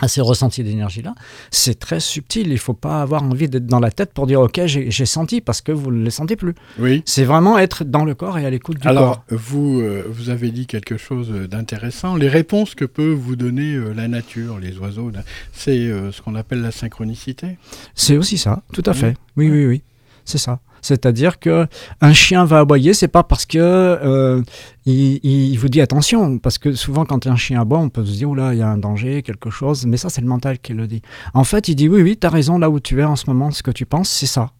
[0.00, 1.14] à ces ressentis d'énergie-là,
[1.50, 2.46] c'est très subtil.
[2.48, 5.40] Il ne faut pas avoir envie d'être dans la tête pour dire OK, j'ai senti
[5.40, 6.54] parce que vous ne les sentez plus.
[6.78, 7.02] Oui.
[7.06, 9.38] C'est vraiment être dans le corps et à l'écoute du Alors, corps.
[9.38, 12.16] vous, euh, vous avez dit quelque chose d'intéressant.
[12.16, 15.10] Les réponses que peut vous donner euh, la nature, les oiseaux,
[15.52, 17.56] c'est euh, ce qu'on appelle la synchronicité.
[17.94, 18.96] C'est aussi ça, tout à Oui.
[18.98, 19.16] fait.
[19.36, 19.82] Oui, oui, oui,
[20.24, 20.60] c'est ça.
[20.82, 21.66] C'est-à-dire que
[22.00, 24.42] un chien va aboyer, c'est pas parce que euh,
[24.86, 28.12] il, il vous dit attention, parce que souvent quand un chien aboie, on peut se
[28.12, 30.72] dire oula, il y a un danger, quelque chose, mais ça c'est le mental qui
[30.72, 31.02] le dit.
[31.34, 33.50] En fait, il dit oui, oui, t'as raison, là où tu es en ce moment,
[33.50, 34.50] ce que tu penses, c'est ça.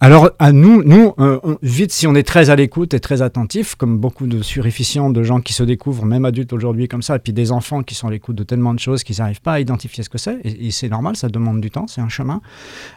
[0.00, 3.74] Alors à nous, nous, euh, vite si on est très à l'écoute et très attentif,
[3.74, 7.18] comme beaucoup de suréfficients, de gens qui se découvrent, même adultes aujourd'hui comme ça, et
[7.20, 9.60] puis des enfants qui sont à l'écoute de tellement de choses qu'ils n'arrivent pas à
[9.60, 12.42] identifier ce que c'est, et, et c'est normal, ça demande du temps, c'est un chemin.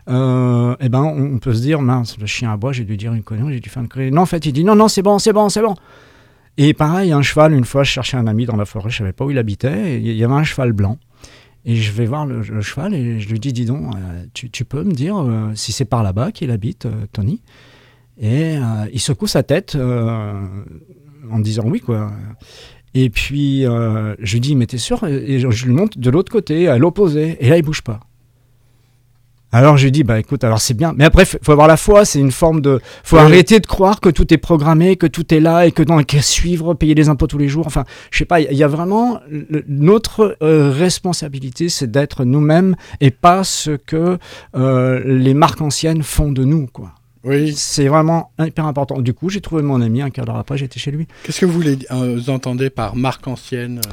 [0.10, 3.24] Euh, eh ben, on, peut se dire, mince, le chien aboie, j'ai dû dire une
[3.24, 4.12] connerie, j'ai dû faire une connerie.
[4.12, 5.76] Non, en fait, il dit, non, non, c'est bon, c'est bon, c'est bon.
[6.58, 9.14] Et pareil, un cheval, une fois, je cherchais un ami dans la forêt, je savais
[9.14, 10.98] pas où il habitait, et il y avait un cheval blanc.
[11.70, 14.86] Et je vais voir le, cheval et je lui dis, dis donc, euh, tu, peux
[14.86, 17.42] me dire euh, si c'est par là-bas qu'il habite, euh, Tony?
[18.20, 18.56] Et
[18.92, 22.12] il secoue sa tête en disant oui, quoi.
[22.96, 25.04] Et puis, je lui dis, mais t'es sûr?
[25.04, 28.00] Et je, je lui monte de l'autre côté, à l'opposé, et là, il bouge pas.
[29.54, 30.94] Alors je lui dis bah écoute alors c'est bien.
[30.98, 34.02] Mais après faut faut avoir la foi c'est une forme de faut arrêter de croire
[34.02, 37.08] que tout est programmé que tout est là et que dans qu'à suivre payer les
[37.08, 37.66] impôts tous les jours.
[37.66, 42.76] Enfin je sais pas il y, a vraiment le- notre euh, responsabilité c'est d'être nous-mêmes
[43.00, 44.18] et pas ce que
[44.56, 46.92] euh, les marques anciennes font de nous quoi.
[47.24, 47.54] Oui.
[47.56, 49.00] c'est vraiment hyper important.
[49.02, 51.08] Du coup j'ai trouvé mon ami un quart d'heure après j'étais chez lui.
[51.24, 53.92] Qu'est-ce que vous, voulez, euh, vous entendez par marque ancienne euh,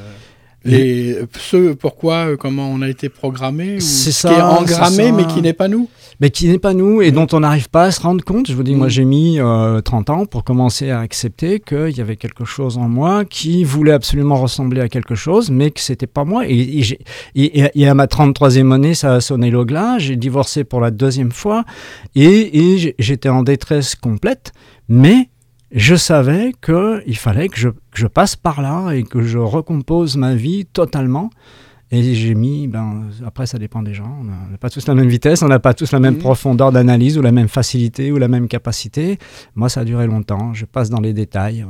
[0.64, 5.07] les, ce pourquoi, euh, comment on a été programmé C'est ce qui est ça, engrammé
[5.09, 5.12] ça.
[5.12, 5.88] mais qui n'est pas nous
[6.20, 8.48] mais qui n'est pas nous et dont on n'arrive pas à se rendre compte.
[8.48, 8.90] Je vous dis, moi Mm.
[8.90, 12.88] j'ai mis euh, 30 ans pour commencer à accepter qu'il y avait quelque chose en
[12.88, 16.44] moi qui voulait absolument ressembler à quelque chose, mais que c'était pas moi.
[16.46, 16.83] Et,
[17.35, 19.98] et, à ma 33e année, ça a sonné le glas.
[19.98, 21.64] J'ai divorcé pour la deuxième fois
[22.14, 24.53] et, j'étais en détresse complète,
[24.88, 25.29] mais
[25.74, 30.16] je savais qu'il fallait que je, que je passe par là et que je recompose
[30.16, 31.30] ma vie totalement.
[31.90, 35.08] Et j'ai mis, ben, après ça dépend des gens, on n'a- pas tous la même
[35.08, 36.20] vitesse, on n'a pas tous la même Mhm.
[36.20, 39.18] profondeur d'analyse ou la même facilité ou la même capacité.
[39.54, 41.62] Moi ça a duré longtemps, je passe dans les détails.
[41.62, 41.66] Euh,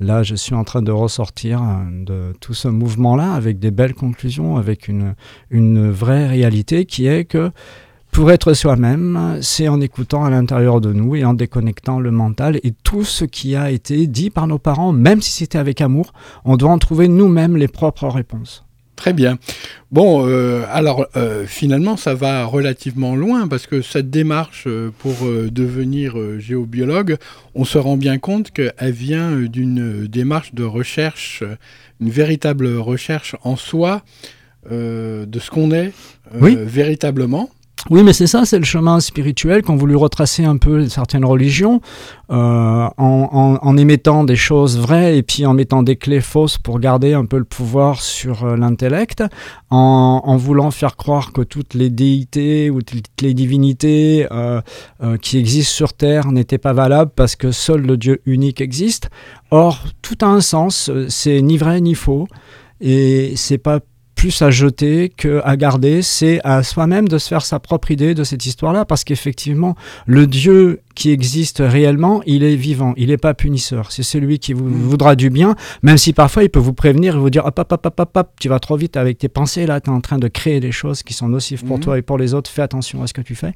[0.00, 3.94] Là je suis en train de ressortir euh, de tout ce mouvement-là avec des belles
[3.94, 5.16] conclusions, avec une,
[5.50, 7.50] une vraie réalité qui est que
[8.18, 12.58] pour être soi-même, c'est en écoutant à l'intérieur de nous et en déconnectant le mental
[12.64, 16.12] et tout ce qui a été dit par nos parents, même si c'était avec amour,
[16.44, 18.64] on doit en trouver nous-mêmes les propres réponses.
[18.96, 19.38] Très bien.
[19.92, 25.14] Bon, euh, alors euh, finalement, ça va relativement loin parce que cette démarche euh, pour
[25.22, 27.18] euh, devenir géobiologue,
[27.54, 31.44] on se rend bien compte qu'elle vient d'une démarche de recherche,
[32.00, 34.02] une véritable recherche en soi
[34.68, 35.92] de ce qu'on est
[36.40, 36.58] Oui.
[36.60, 37.48] véritablement.
[37.90, 41.80] Oui, mais c'est ça, c'est le chemin spirituel qu'ont voulu retracer un peu certaines religions,
[42.30, 46.58] euh, en, en- en émettant des choses vraies et puis en mettant des clés fausses
[46.58, 49.24] pour garder un peu le pouvoir sur euh, l'intellect,
[49.70, 54.60] en, en voulant faire croire que toutes les déités ou toutes les divinités euh,
[55.02, 59.08] euh, qui existent sur Terre n'étaient pas valables parce que seul le Dieu unique existe.
[59.50, 62.28] Or, tout a un sens, euh, c'est ni vrai ni faux,
[62.82, 63.80] et c'est pas
[64.18, 68.14] plus à jeter que à garder, c'est à soi-même de se faire sa propre idée
[68.14, 69.76] de cette histoire-là, parce qu'effectivement,
[70.06, 73.92] le Dieu qui existe réellement, il est vivant, il n'est pas punisseur.
[73.92, 74.82] C'est celui qui vous Mm.
[74.90, 77.70] voudra du bien, même si parfois il peut vous prévenir et vous dire hop, hop,
[77.72, 80.18] hop, hop, hop, tu vas trop vite avec tes pensées, là, tu es en train
[80.18, 81.84] de créer des choses qui sont nocives pour Mhm.
[81.84, 83.52] toi et pour les autres, fais attention à ce que tu fais.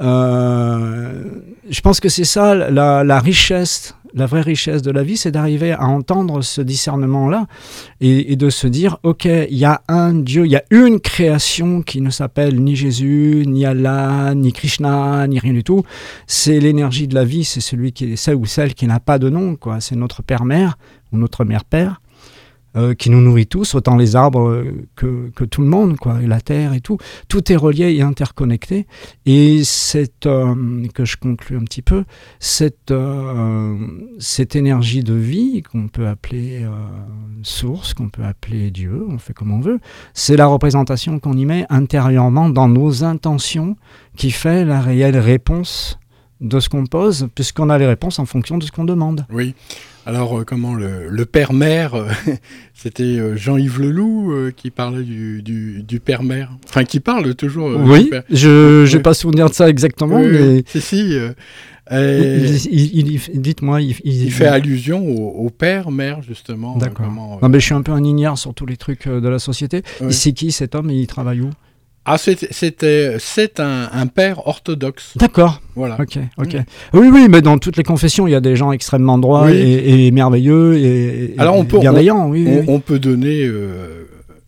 [0.00, 1.24] Euh,
[1.68, 5.30] je pense que c'est ça la, la richesse, la vraie richesse de la vie, c'est
[5.30, 7.46] d'arriver à entendre ce discernement-là
[8.00, 10.98] et, et de se dire, ok, il y a un Dieu, il y a une
[11.00, 15.82] création qui ne s'appelle ni Jésus, ni Allah, ni Krishna, ni rien du tout.
[16.26, 19.18] C'est l'énergie de la vie, c'est celui qui est celle ou celle qui n'a pas
[19.18, 19.80] de nom, quoi.
[19.80, 20.78] C'est notre père-mère
[21.12, 22.00] ou notre mère-père.
[22.76, 26.22] euh, qui nous nourrit tous, autant les arbres euh, que, que tout le monde, quoi,
[26.22, 26.98] et la terre et tout.
[27.28, 28.86] Tout est relié et interconnecté.
[29.26, 32.04] Et cette, euh, que je conclue un petit peu,
[32.38, 33.76] cette, euh,
[34.18, 36.64] cette énergie de vie qu'on peut appeler
[37.42, 39.78] source, qu'on peut appeler Dieu, on fait comme on veut,
[40.14, 43.76] c'est la représentation qu'on y met intérieurement dans nos intentions
[44.16, 45.98] qui fait la réelle réponse
[46.40, 49.26] de ce qu'on pose, puisqu'on a les réponses en fonction de ce qu'on demande.
[49.30, 49.54] Oui.
[50.06, 52.06] Alors, euh, comment le, le père-mère, euh,
[52.74, 56.50] c'était euh, Jean-Yves Leloup euh, qui parlait du, du, du père-mère.
[56.66, 57.70] Enfin, qui parle toujours.
[57.78, 58.22] oui, père.
[58.30, 59.02] je n'ai Oui.
[59.02, 61.18] pas souvenir de ça exactement, mais Si, si.
[63.34, 66.76] dites-moi, il, il- il fait allusion au, au père-mère, justement.
[66.76, 67.10] D'accord.
[67.42, 69.82] Non, mais je suis un peu un ignare sur tous les trucs de la société.
[70.10, 71.50] C'est qui cet homme et il travaille où?
[72.12, 75.12] Ah, c'était- c'est un, un père orthodoxe.
[75.16, 75.96] D'accord, Voilà.
[76.00, 76.56] ok, ok.
[76.94, 79.52] Oui, oui, mais dans toutes les confessions, il y a des gens extrêmement droits Oui.
[79.52, 82.28] et, et merveilleux et, Alors, on peut- bienveillants.
[82.28, 82.64] oui, On, oui.
[82.68, 84.06] on peut donner euh,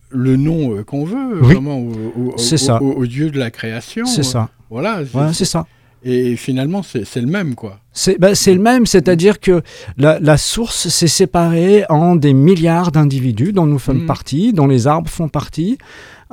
[0.09, 1.53] le nom euh, qu'on veut, Oui.
[1.53, 2.81] vraiment, au, ça.
[2.81, 4.05] au- au dieu de la création.
[4.05, 4.49] C'est ça.
[4.69, 4.99] Voilà.
[5.13, 5.65] Ouais, c'est ça.
[6.05, 7.79] Et finalement, c'est le même, quoi.
[7.93, 9.61] C'est bah, c'est le même, c'est-à-dire que
[9.97, 14.05] la, la source s'est séparée en des milliards d'individus dont nous sommes Mhm.
[14.07, 15.77] partis, dont les arbres font partie,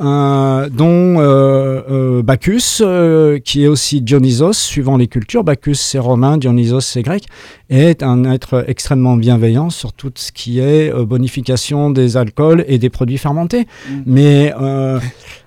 [0.00, 5.44] dont euh, euh, Bacchus, euh, qui est aussi Dionysos, suivant les cultures.
[5.44, 7.24] Bacchus, c'est romain, Dionysos, c'est grec,
[7.68, 12.78] est un être extrêmement bienveillant sur tout ce qui est euh, bonification des alcools et
[12.78, 13.66] des produits fermentés.
[13.90, 14.02] Mhm.
[14.06, 14.98] Mais euh,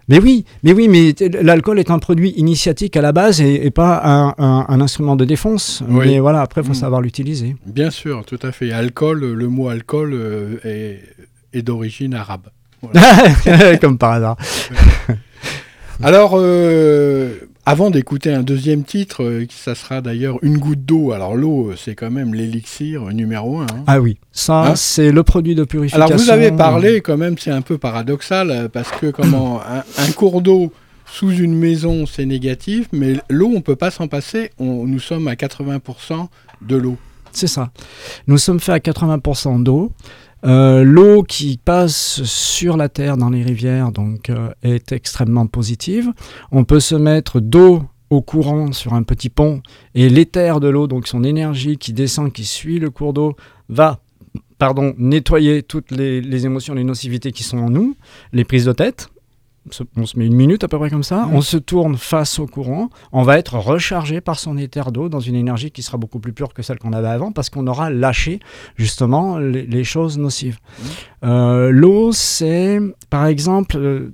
[0.10, 3.72] mais oui, mais oui, mais l'alcool est un produit initiatique à la base et, et
[3.72, 5.82] pas un, un- un instrument de défense.
[5.88, 6.06] Oui.
[6.08, 6.76] Mais voilà, après, il faut Mm.
[6.76, 7.56] savoir l'utiliser.
[7.66, 8.72] Bien sûr, tout à fait.
[8.72, 11.00] Alcool, le mot alcool euh, est,
[11.54, 12.48] est d'origine arabe.
[13.82, 14.38] Comme par hasard.
[16.02, 21.12] Alors, euh, avant d'écouter un deuxième titre, euh, ça sera d'ailleurs une goutte d'eau.
[21.12, 23.66] Alors, l'eau, euh, c'est quand même l'élixir numéro un.
[23.66, 23.84] hein.
[23.88, 26.04] Ah oui, ça, Hein c'est le produit de purification.
[26.06, 30.12] Alors, vous avez parlé, quand même, c'est un peu paradoxal, parce que comment un, un
[30.12, 30.74] cours d'eau
[31.06, 34.50] sous une maison, c'est négatif, mais l'eau, on peut pas s'en passer.
[34.58, 36.28] On- nous sommes à 80%
[36.64, 36.98] de l'eau.
[37.32, 37.70] C'est ça.
[38.28, 39.92] Nous sommes faits à 80% d'eau.
[40.46, 46.12] Euh, L'eau qui passe sur la terre dans les rivières donc, euh, est extrêmement positive.
[46.52, 49.62] On peut se mettre d'eau au courant sur un petit pont
[49.96, 53.36] et l'éther de l'eau, donc son énergie qui descend, qui suit le cours d'eau,
[53.70, 54.02] va
[54.60, 57.96] pardon, nettoyer toutes les, les émotions, les nocivités qui sont en nous,
[58.32, 59.10] les prises de tête.
[59.96, 62.48] On se met une minute à peu près comme ça, on se tourne face au
[62.48, 66.20] courant, on va être rechargé par son éther d'eau dans une énergie qui sera beaucoup
[66.20, 68.40] plus pure que celle qu'on avait avant parce qu'on aura lâché
[68.76, 70.58] justement les, les choses nocives.
[71.24, 74.14] Euh, L'eau, c'est par exemple, euh,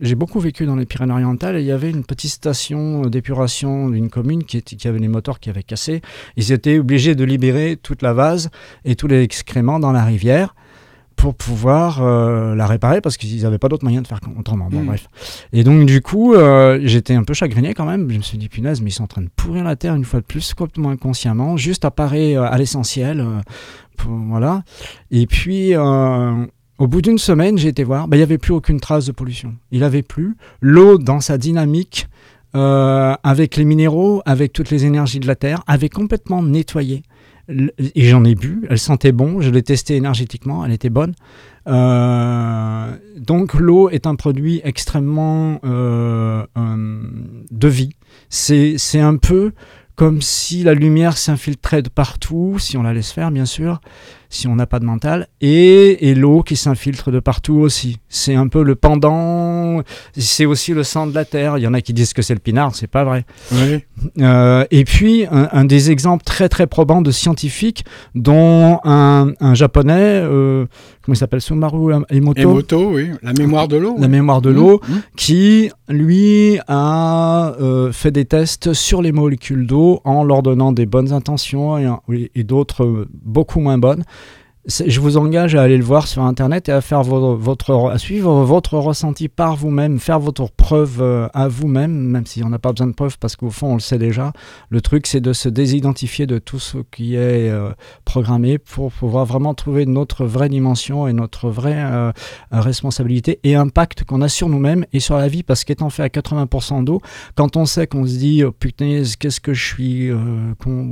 [0.00, 4.10] j'ai beaucoup vécu dans les Pyrénées-Orientales et il y avait une petite station d'épuration d'une
[4.10, 6.00] commune qui, était- qui avait les moteurs qui avaient cassé.
[6.36, 8.50] Ils étaient obligés de libérer toute la vase
[8.84, 10.54] et tous les excréments dans la rivière
[11.18, 14.68] pour pouvoir euh, la réparer parce qu'ils n'avaient pas d'autre moyen de faire autrement.
[14.70, 14.86] Bon, Mm.
[14.86, 15.08] bref.
[15.52, 18.08] Et donc, du coup, euh, j'étais un peu chagriné quand même.
[18.10, 20.04] Je me suis dit, punaise, mais ils sont en train de pourrir la terre une
[20.04, 23.20] fois de plus, complètement inconsciemment, juste à parer euh, à l'essentiel.
[23.20, 23.40] euh,
[24.28, 24.62] voilà.
[25.10, 26.46] Et puis, euh,
[26.78, 29.12] au bout d'une semaine, j'ai été voir, bah, il n'y avait plus aucune trace de
[29.12, 29.54] pollution.
[29.72, 30.36] Il n'y avait plus.
[30.60, 32.06] L'eau, dans sa dynamique,
[32.54, 37.02] euh, avec les minéraux, avec toutes les énergies de la terre, avait complètement nettoyé.
[37.48, 41.14] Et j'en ai bu, elle sentait bon, je l'ai testée énergétiquement, elle était bonne.
[41.66, 47.02] Euh, donc l'eau est un produit extrêmement euh, euh,
[47.50, 47.94] de vie.
[48.28, 49.52] C'est un peu
[49.96, 53.80] comme si la lumière s'infiltrait de partout, si on la laisse faire bien sûr,
[54.28, 57.98] si on n'a pas de mental, et, et l'eau qui s'infiltre de partout aussi.
[58.08, 59.82] C'est un peu le pendant,
[60.16, 61.58] c'est aussi le sang de la terre.
[61.58, 63.24] Il y en a qui disent que c'est le pinard, c'est pas vrai.
[63.52, 63.84] Oui.
[64.20, 69.54] Euh, et puis, un, un des exemples très très probants de scientifiques, dont un, un
[69.54, 70.66] japonais, euh,
[71.02, 73.10] comment il s'appelle, Sumaru Emoto, Emoto, oui.
[73.22, 73.96] La mémoire de l'eau.
[73.98, 74.94] la mémoire de Mmh, l'eau, mmh.
[75.16, 80.86] qui, lui, a euh, fait des tests sur les molécules d'eau en leur donnant des
[80.86, 84.04] bonnes intentions et, d'autres beaucoup moins bonnes.
[84.68, 87.96] Je vous engage à aller le voir sur Internet et à, faire vo- votre, à
[87.96, 92.58] suivre votre ressenti par vous-même, faire votre preuve euh, à vous-même, même si on n'a
[92.58, 94.34] pas besoin de preuve parce qu'au fond, on le sait déjà.
[94.68, 97.70] Le truc, c'est de se désidentifier de tout ce qui est euh,
[98.04, 102.12] programmé pour pouvoir vraiment trouver notre vraie dimension et notre vraie euh,
[102.52, 106.08] responsabilité et impact qu'on a sur nous-mêmes et sur la vie parce qu'étant fait à
[106.08, 107.00] 80% d'eau,
[107.36, 110.18] quand on sait qu'on se dit oh, putain qu'est-ce que je suis euh,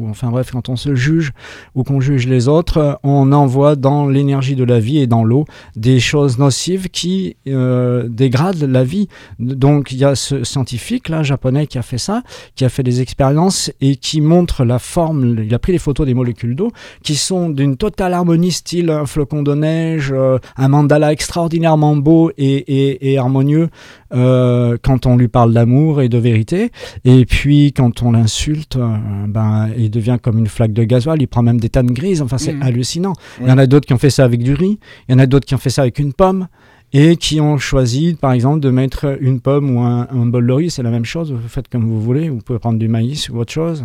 [0.08, 1.32] enfin bref quand on se juge
[1.74, 5.44] ou qu'on juge les autres, on envoie dans l'énergie de la vie et dans l'eau
[5.74, 9.08] des choses nocives qui euh, dégradent la vie.
[9.38, 12.22] Donc il y a ce scientifique là japonais qui a fait ça,
[12.54, 15.38] qui a fait des expériences et qui montre la forme.
[15.44, 16.70] Il a pris les photos des molécules d'eau
[17.02, 22.30] qui sont d'une totale harmonie, style un flocon de neige, euh, un mandala extraordinairement beau
[22.36, 23.70] et harmonieux
[24.14, 26.70] euh, quand on lui parle d'amour et de vérité.
[27.04, 28.96] Et puis quand on l'insulte, euh,
[29.28, 31.20] ben il devient comme une flaque de gasoil.
[31.20, 32.22] Il prend même des tannes grises.
[32.22, 32.62] Enfin c'est Mhm.
[32.62, 33.12] hallucinant.
[33.40, 34.78] Il y en a d'autres qui ont fait ça avec du riz.
[35.08, 36.48] Il y en a d'autres qui ont fait ça avec une pomme
[36.92, 40.52] et qui ont choisi, par exemple, de mettre une pomme ou un, un bol de
[40.52, 40.70] riz.
[40.70, 41.32] C'est la même chose.
[41.32, 42.28] Vous faites comme vous voulez.
[42.30, 43.84] Vous pouvez prendre du maïs ou autre chose.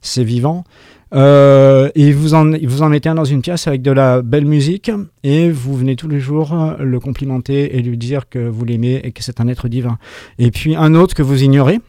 [0.00, 0.64] C'est vivant.
[1.12, 4.46] Euh, et vous en, vous en mettez un dans une pièce avec de la belle
[4.46, 4.90] musique
[5.24, 9.00] et vous venez tous les jours euh, le complimenter et lui dire que vous l'aimez
[9.02, 9.98] et que c'est un être divin.
[10.38, 11.80] Et puis un autre que vous ignorez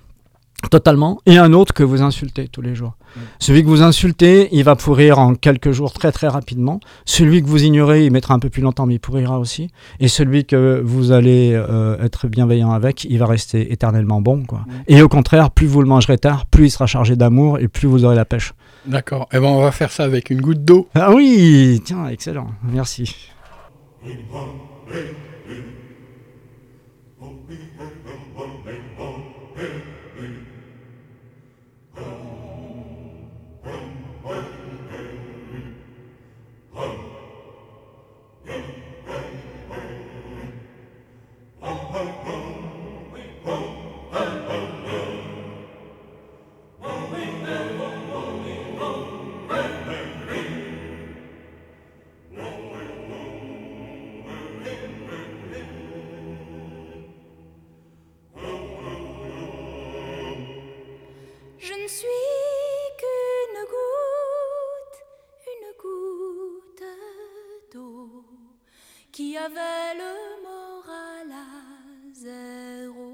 [0.69, 2.93] totalement et un autre que vous insultez tous les jours.
[3.39, 6.79] Celui que vous insultez, il va pourrir en quelques jours très très rapidement.
[7.05, 9.69] Celui que vous ignorez, il mettra un peu plus longtemps mais il pourrira aussi.
[9.99, 14.43] Et celui que vous allez euh, être bienveillant avec, il va rester éternellement bon.
[14.43, 14.61] Quoi.
[14.87, 17.87] Et au contraire, plus vous le mangerez tard, plus il sera chargé d'amour et plus
[17.87, 18.53] vous aurez la pêche.
[18.85, 19.27] D'accord.
[19.31, 20.87] Eh ben, on va faire ça avec une goutte d'eau.
[20.95, 23.29] Ah oui, tiens, excellent, merci.
[69.41, 70.13] Qui avait le
[70.43, 73.07] moral à zéro.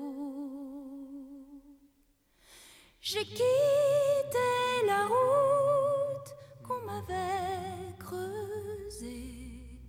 [2.99, 4.49] J'ai quitté
[4.85, 6.29] la route
[6.65, 9.79] qu'on m'avait creusée.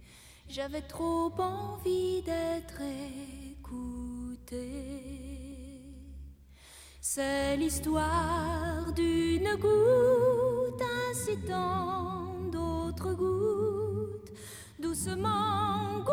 [0.49, 2.83] J'avais trop envie d'être
[3.51, 4.69] écoutée.
[7.01, 13.58] C'est l'histoire d'une goutte incitant d'autres gouttes,
[15.01, 16.13] 是梦过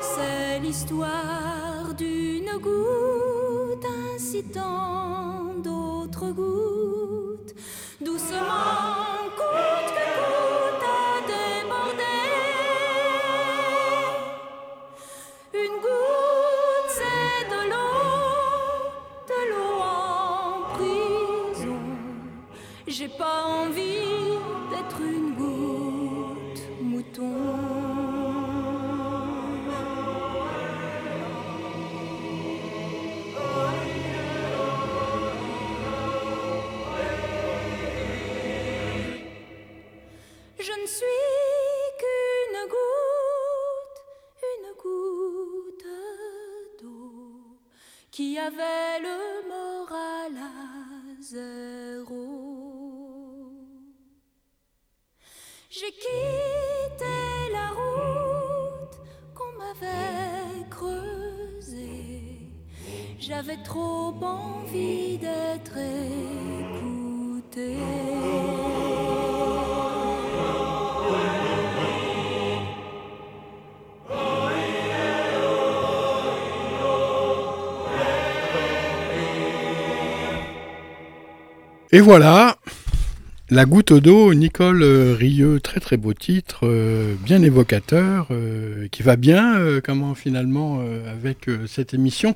[0.00, 7.54] C'est l'histoire d'une goutte incitant d'autres gouttes,
[8.00, 12.30] doucement, coûte que coûte à déborder.
[15.54, 18.90] Une goutte, c'est de l'eau,
[19.30, 21.80] de l'eau en prison.
[22.88, 24.01] J'ai pas envie
[63.52, 65.76] J'avais trop envie d'être
[66.56, 67.76] écoutée.
[81.94, 82.51] Et voilà,
[83.54, 89.02] La goutte d'eau, Nicole euh, Rieux, très très beau titre, euh, bien évocateur, euh, qui
[89.02, 90.80] va bien, euh, comment finalement,
[91.12, 92.34] avec cette émission.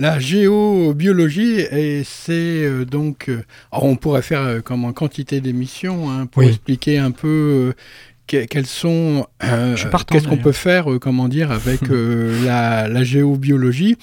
[0.00, 3.30] La géobiologie, et c'est donc,
[3.72, 6.48] alors, on pourrait faire comme en quantité d'émissions hein, pour Oui.
[6.50, 7.72] expliquer un peu
[8.26, 9.76] que- quels sont, euh,
[10.10, 13.96] qu'est-ce qu'on peut faire, euh, comment dire, avec euh, la, la géobiologie.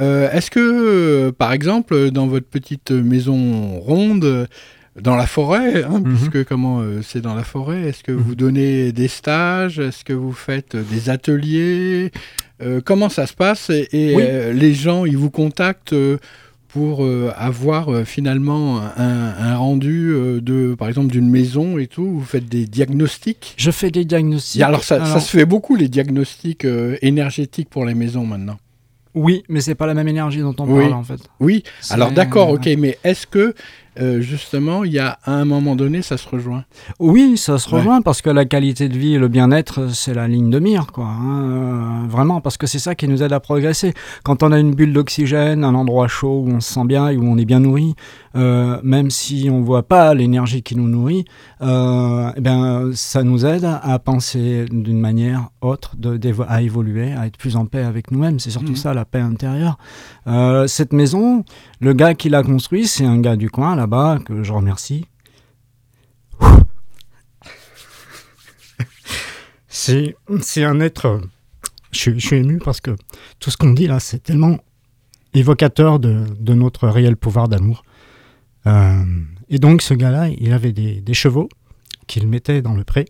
[0.00, 4.48] Est-ce que, par exemple, dans votre petite maison ronde,
[5.00, 6.16] dans la forêt, hein, Mhm.
[6.16, 8.18] puisque comment euh, c'est dans la forêt, est-ce que Mhm.
[8.18, 9.78] vous donnez des stages?
[9.78, 12.10] Est-ce que vous faites euh, des ateliers?
[12.62, 13.70] Euh, Comment ça se passe?
[13.70, 14.22] Et, et, Oui.
[14.26, 15.94] euh, les gens, ils vous contactent
[16.68, 22.06] pour avoir finalement un, un rendu de, par exemple, d'une maison et tout?
[22.06, 23.52] Vous faites des diagnostics?
[23.58, 24.62] Je fais des diagnostics.
[24.62, 26.66] Alors ça, se fait beaucoup les diagnostics
[27.02, 28.56] énergétiques pour les maisons maintenant.
[29.14, 30.80] Oui, mais c'est pas la même énergie dont on Oui.
[30.84, 31.20] parle en fait.
[31.40, 31.62] Oui.
[31.90, 33.54] Alors d'accord, ok, mais est-ce que
[34.00, 36.64] euh, justement, il y a à un moment donné, ça se rejoint
[36.98, 37.78] Oui, ça se Ouais.
[37.78, 40.86] rejoint parce que la qualité de vie et le bien-être, c'est la ligne de mire,
[40.92, 41.04] quoi.
[41.06, 43.92] hein, euh, vraiment, parce que c'est ça qui nous aide à progresser.
[44.24, 47.16] Quand on a une bulle d'oxygène, un endroit chaud où on se sent bien et
[47.16, 47.94] où on est bien nourri,
[48.34, 51.24] euh, même si on voit pas l'énergie qui nous nourrit,
[51.60, 56.18] eh ben, ça nous aide à penser d'une manière autre, de,
[56.48, 58.38] à évoluer, à être plus en paix avec nous-mêmes.
[58.38, 58.76] C'est surtout Mhm.
[58.76, 59.76] ça, la paix intérieure.
[60.66, 61.44] Cette maison,
[61.80, 65.06] le gars qui l'a construit, c'est un gars du coin là-bas que je remercie.
[69.68, 70.14] C'est,
[70.64, 71.20] un être.
[71.90, 72.94] Je, suis- je suis ému parce que
[73.40, 74.58] tout ce qu'on dit là, c'est tellement
[75.34, 77.82] évocateur de, de notre réel pouvoir d'amour.
[78.66, 79.02] Euh,
[79.48, 81.48] et donc, ce gars-là, il avait des, des chevaux
[82.06, 83.06] qu'il mettait dans le pré.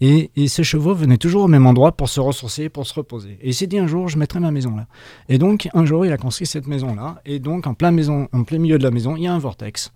[0.00, 3.38] Et, et ces chevaux venaient toujours au même endroit pour se ressourcer, pour se reposer.
[3.42, 4.86] Et il s'est dit un jour, je mettrai ma maison là.
[5.28, 7.20] Et donc, un jour, il a construit cette maison-là.
[7.26, 9.92] Et donc, en plein, maison, milieu de la maison, il y a un vortex.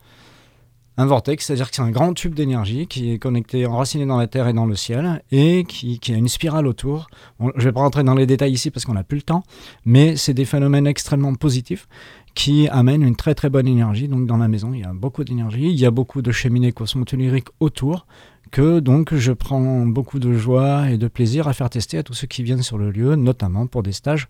[0.96, 4.28] Un vortex, c'est-à-dire que c'est un grand tube d'énergie qui est connecté, enraciné dans la
[4.28, 7.08] terre et dans le ciel, et qui, a une spirale autour.
[7.40, 9.42] Je ne vais pas rentrer dans les détails ici parce qu'on n'a plus le temps,
[9.84, 11.88] mais c'est des phénomènes extrêmement positifs
[12.34, 14.06] qui amènent une très très bonne énergie.
[14.06, 16.70] Donc dans la maison, il y a beaucoup d'énergie, il y a beaucoup de cheminées
[16.70, 18.06] cosmotelluriques autour,
[18.54, 22.14] que donc je prends beaucoup de joie et de plaisir à faire tester à tous
[22.14, 24.28] ceux qui viennent sur le lieu, notamment pour des stages.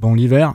[0.00, 0.54] Bon, l'hiver,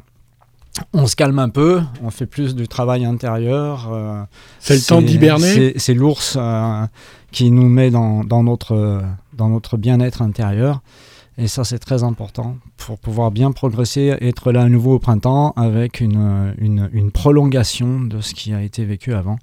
[0.94, 3.90] on se calme un peu, on fait plus du travail intérieur.
[3.92, 4.24] euh,
[4.60, 6.86] C'est le temps d'hiberner c'est- l'ours euh,
[7.32, 9.02] qui nous met dans, dans notre,
[9.34, 10.82] dans notre bien-être intérieur.
[11.40, 15.54] Et ça, c'est très important pour pouvoir bien progresser, être là à nouveau au printemps
[15.56, 19.40] avec une, une, une prolongation de ce qui a été vécu avant.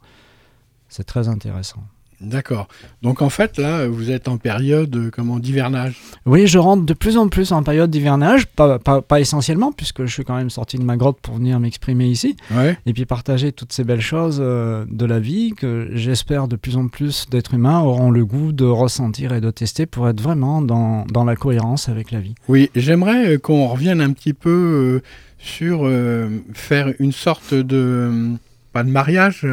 [0.89, 1.83] C'est très intéressant.
[2.21, 2.69] D'accord.
[3.03, 5.97] Donc en fait, là, vous êtes en période euh, comment d'hivernage?
[6.25, 10.05] Oui, je rentre de plus en plus en période d'hivernage, pas, pas, pas essentiellement, puisque
[10.07, 12.37] je suis quand même sorti de ma grotte pour venir m'exprimer ici.
[12.51, 12.79] Ouais.
[12.87, 16.77] et puis partager toutes ces belles choses euh, de la vie que j'espère de plus
[16.77, 20.63] en plus d'êtres humains auront le goût de ressentir et de tester pour être vraiment
[20.63, 22.35] dans, dans la cohérence avec la vie.
[22.49, 25.03] Oui, j'aimerais euh, qu'on revienne un petit peu euh,
[25.39, 28.35] sur euh, faire une sorte de euh,
[28.73, 29.47] pas de mariage,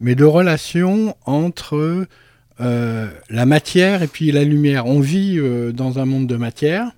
[0.00, 2.06] mais de relation entre
[2.60, 4.86] euh, la matière et puis la lumière.
[4.86, 6.90] On vit euh, dans un monde de matière.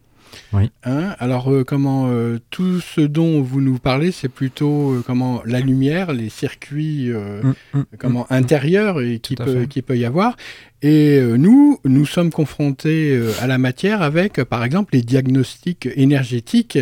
[0.53, 0.70] Oui.
[0.84, 2.11] Hein, alors euh, comment
[2.51, 7.42] tout ce dont vous nous parlez, c'est plutôt comment la lumière, les circuits euh,
[7.99, 9.66] comment intérieurs et qui peut fait.
[9.66, 10.36] qui peut y avoir.
[10.80, 16.78] Et nous, nous sommes confrontés à la matière avec, par exemple, les diagnostics énergétiques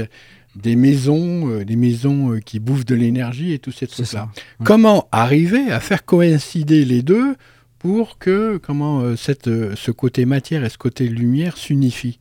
[0.56, 4.28] des maisons, euh, des maisons euh, qui bouffent de l'énergie et tous ces C'est trucs-là.
[4.34, 4.64] Ouais.
[4.64, 7.36] Comment arriver à faire coïncider les deux
[7.78, 12.18] pour que comment euh, cette, ce côté matière et ce côté lumière s'unifient?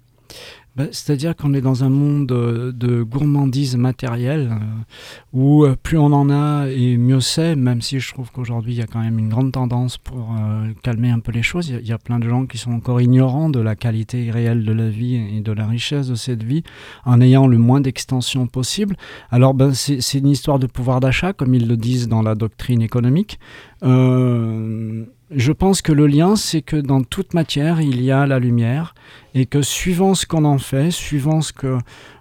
[0.76, 4.65] Bah, C'est-à-dire qu'on est dans un monde euh, de gourmandise matérielle euh,
[5.32, 8.78] où euh, plus on en a et mieux c'est, même si je trouve qu'aujourd'hui il
[8.80, 10.36] y a quand même une grande tendance pour
[10.84, 11.69] calmer un peu les choses.
[11.69, 14.73] Il y, a- plein de gens qui sont encore ignorants de la qualité réelle de
[14.73, 16.63] la vie et de la richesse de cette vie
[17.05, 18.97] en ayant le moins d'extension possible.
[19.32, 22.82] Alors ben, c'est une histoire de pouvoir d'achat, comme ils le disent dans la doctrine
[22.82, 23.39] économique.
[25.36, 28.95] Je pense que le lien, c'est que dans toute matière, il y a la lumière
[29.33, 31.77] et que suivant ce qu'on en fait, suivant ce que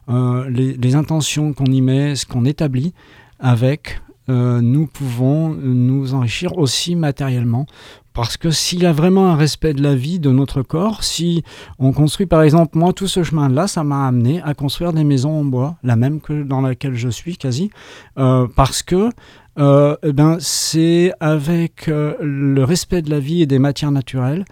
[0.08, 2.92] euh, les, intentions qu'on y met, ce qu'on établit
[3.38, 7.66] avec, euh, nous pouvons nous enrichir aussi matériellement.
[8.14, 11.42] Parce que s'il y a vraiment un respect de la vie, de notre corps, si
[11.80, 15.40] on construit par exemple, moi tout ce chemin-là, ça m'a amené à construire des maisons
[15.40, 17.70] en bois, la même que dans laquelle je suis quasi,
[18.18, 19.10] euh, parce que
[19.58, 24.44] euh, eh ben, c'est avec euh, le respect de la vie et des matières naturelles,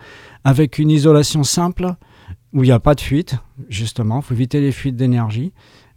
[0.44, 1.94] avec une isolation simple
[2.52, 3.36] où il n'y a pas de fuite,
[3.68, 5.52] justement, il faut éviter les fuites d'énergie,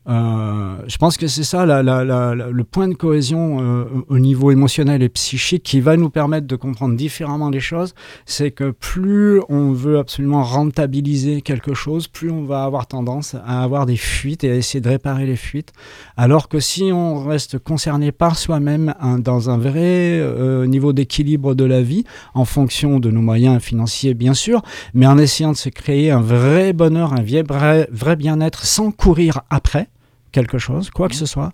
[0.07, 4.19] Euh, je pense que c'est ça la, la, la, le point de cohésion euh, au
[4.19, 7.95] niveau émotionnel et psychique qui va nous permettre de comprendre différemment les choses.
[8.25, 13.63] C'est que plus on veut absolument rentabiliser quelque chose, plus on va avoir tendance à
[13.63, 15.73] avoir des fuites et à essayer de réparer les fuites.
[16.17, 21.65] Alors que si on reste concerné par soi-même dans un vrai euh, niveau d'équilibre de
[21.65, 22.03] la vie,
[22.33, 24.61] en fonction de nos moyens financiers bien sûr,
[24.93, 29.41] mais en essayant de se créer un vrai bonheur, un vrai, vrai bien-être sans courir
[29.49, 29.89] après,
[30.35, 31.51] quelque chose, quoi que ce soit,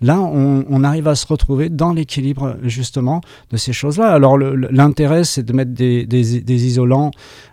[0.00, 3.20] là, on, arrive à se retrouver dans l'équilibre justement
[3.50, 4.08] de ces choses-là.
[4.10, 7.10] Alors l'intérêt, c'est de mettre des, isolants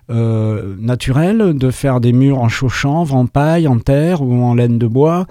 [0.10, 4.80] euh, naturels, de faire des murs en chaux-chanvre, en paille, en terre ou en laine
[4.80, 5.28] de bois.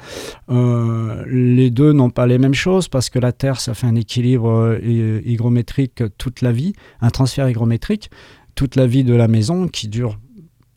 [0.50, 3.96] Euh, les deux n'ont pas les mêmes choses parce que la terre, ça fait un
[3.96, 8.10] équilibre euh, hygrométrique toute la vie, un transfert hygrométrique
[8.54, 10.18] toute la vie de la maison qui dure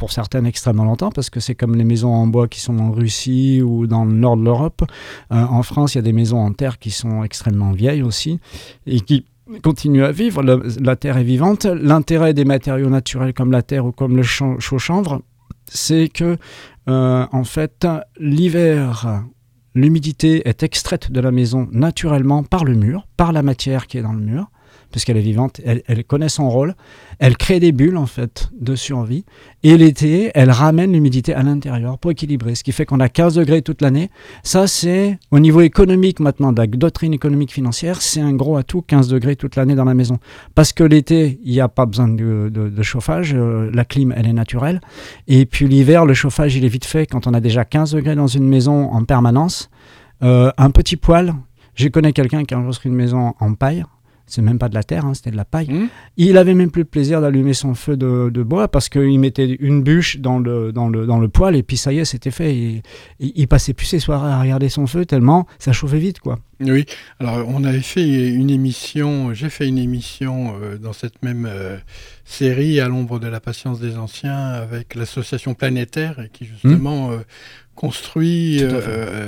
[0.02, 2.92] pour certaines extrêmement longtemps, parce que c'est comme les maisons en bois qui sont en
[2.92, 4.82] Russie ou dans le nord de l'Europe.
[5.32, 8.40] Euh, en France, il y a des maisons en terre qui sont extrêmement vieilles aussi,
[8.88, 9.26] et qui
[9.62, 10.42] continuent à vivre.
[10.42, 11.66] la terre est vivante.
[11.66, 15.22] L'intérêt des matériaux naturels comme la terre ou comme le chaud-chanvre,
[15.68, 16.36] c'est que,
[16.90, 17.86] euh, en fait,
[18.20, 19.24] l'hiver,
[19.76, 24.02] l'humidité est extraite de la maison naturellement par le mur, par la matière qui est
[24.02, 24.50] dans le mur
[24.92, 26.76] puisqu'elle est vivante, elle, connaît son rôle,
[27.20, 29.26] elle crée des bulles en fait de survie,
[29.64, 33.36] et l'été, elle ramène l'humidité à l'intérieur pour équilibrer, ce qui fait qu'on a 15
[33.36, 34.10] degrés toute l'année.
[34.44, 38.82] Ça, c'est au niveau économique maintenant, de la doctrine économique financière, c'est un gros atout,
[38.82, 40.20] 15 degrés toute l'année dans la maison.
[40.56, 44.34] Parce que l'été, il n'y a pas besoin de, chauffage, euh, la clim, elle est
[44.34, 44.82] naturelle,
[45.28, 48.16] et puis l'hiver, le chauffage, il est vite fait quand on a déjà 15 degrés
[48.16, 49.70] dans une maison en permanence.
[50.24, 51.34] Euh, un petit poêle,
[51.76, 53.84] je connais quelqu'un qui a construit une maison en paille,
[54.26, 55.72] c'est même pas de la terre, hein, c'était de la paille.
[55.72, 55.90] Mmh.
[56.18, 59.84] Il avait même plus le plaisir d'allumer son feu de, bois parce qu'il mettait une
[59.84, 62.56] bûche dans le, dans, le, dans le poêle et puis ça y est, c'était fait.
[62.56, 62.82] Il,
[63.20, 66.40] il, passait plus ses soirées à regarder son feu tellement ça chauffait vite, quoi.
[66.62, 66.86] Oui,
[67.20, 71.78] alors on avait fait une émission, j'ai fait une émission euh, dans cette même euh,
[72.24, 77.14] série à l'ombre de la patience des anciens avec l'association planétaire qui justement mmh.
[77.14, 77.18] euh,
[77.76, 78.62] construit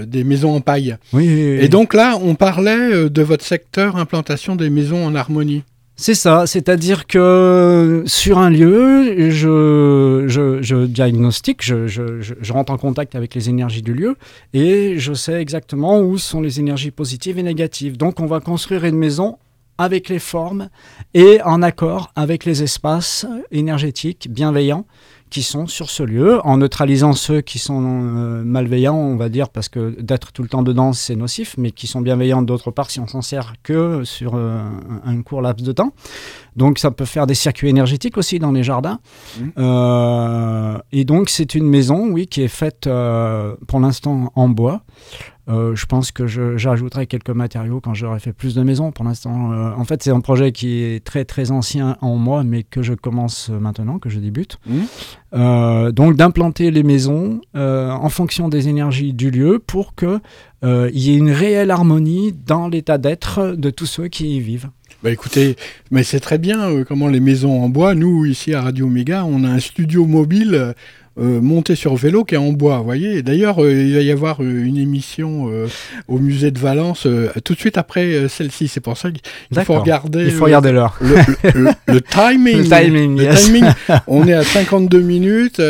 [0.05, 0.97] des maisons en paille.
[1.11, 5.63] Oui, Et donc là, on parlait de votre secteur implantation des maisons en harmonie.
[5.95, 13.49] C'est ça, c'est-à-dire que sur un lieu, je, diagnostique, je, rentre en contact avec les
[13.49, 14.17] énergies du lieu
[14.53, 17.95] et je sais exactement où sont les énergies positives et négatives.
[17.95, 19.37] Donc on va construire une maison
[19.77, 20.69] avec les formes
[21.13, 24.85] et en accord avec les espaces énergétiques bienveillants
[25.33, 29.49] qui sont sur ce lieu, en neutralisant ceux qui sont euh, malveillants, on va dire,
[29.49, 32.91] parce que d'être tout le temps dedans, c'est nocif, mais qui sont bienveillants d'autre part
[32.91, 34.61] si on s'en sert que sur euh,
[35.03, 35.95] un court laps de temps.
[36.55, 38.99] Donc ça peut faire des circuits énergétiques aussi dans les jardins.
[39.39, 39.43] Mmh.
[39.57, 42.87] Euh, et donc c'est une maison, oui, qui est faite
[43.67, 44.83] pour l'instant en bois.
[45.49, 48.91] Euh, je pense que j'ajouterai quelques matériaux quand j'aurai fait plus de maisons.
[48.91, 52.43] Pour l'instant, euh, en fait, c'est un projet qui est très très ancien en moi,
[52.43, 54.57] mais que je commence maintenant, que je débute.
[54.65, 54.79] Mmh.
[55.33, 60.19] Euh, donc d'implanter les maisons en fonction des énergies du lieu pour qu'il
[60.63, 64.69] y ait une réelle harmonie dans l'état d'être de tous ceux qui y vivent.
[65.03, 65.57] Bah écoutez,
[65.91, 67.93] mais c'est très bien comment les maisons en bois.
[67.93, 70.75] Nous, ici à Radio Méga, on a un studio mobile
[71.19, 73.21] euh, monté sur vélo qui est en bois, vous voyez.
[73.21, 75.47] D'ailleurs, euh, il va y avoir euh, une émission
[76.07, 77.07] au musée de Valence
[77.43, 78.67] tout de suite après celle-ci.
[78.67, 80.25] C'est pour ça qu'il faut regarder.
[80.25, 80.97] Il faut regarder l'heure.
[81.85, 82.57] Le, timing.
[82.57, 83.65] le timing, timing.
[84.07, 85.61] On est à 52 minutes.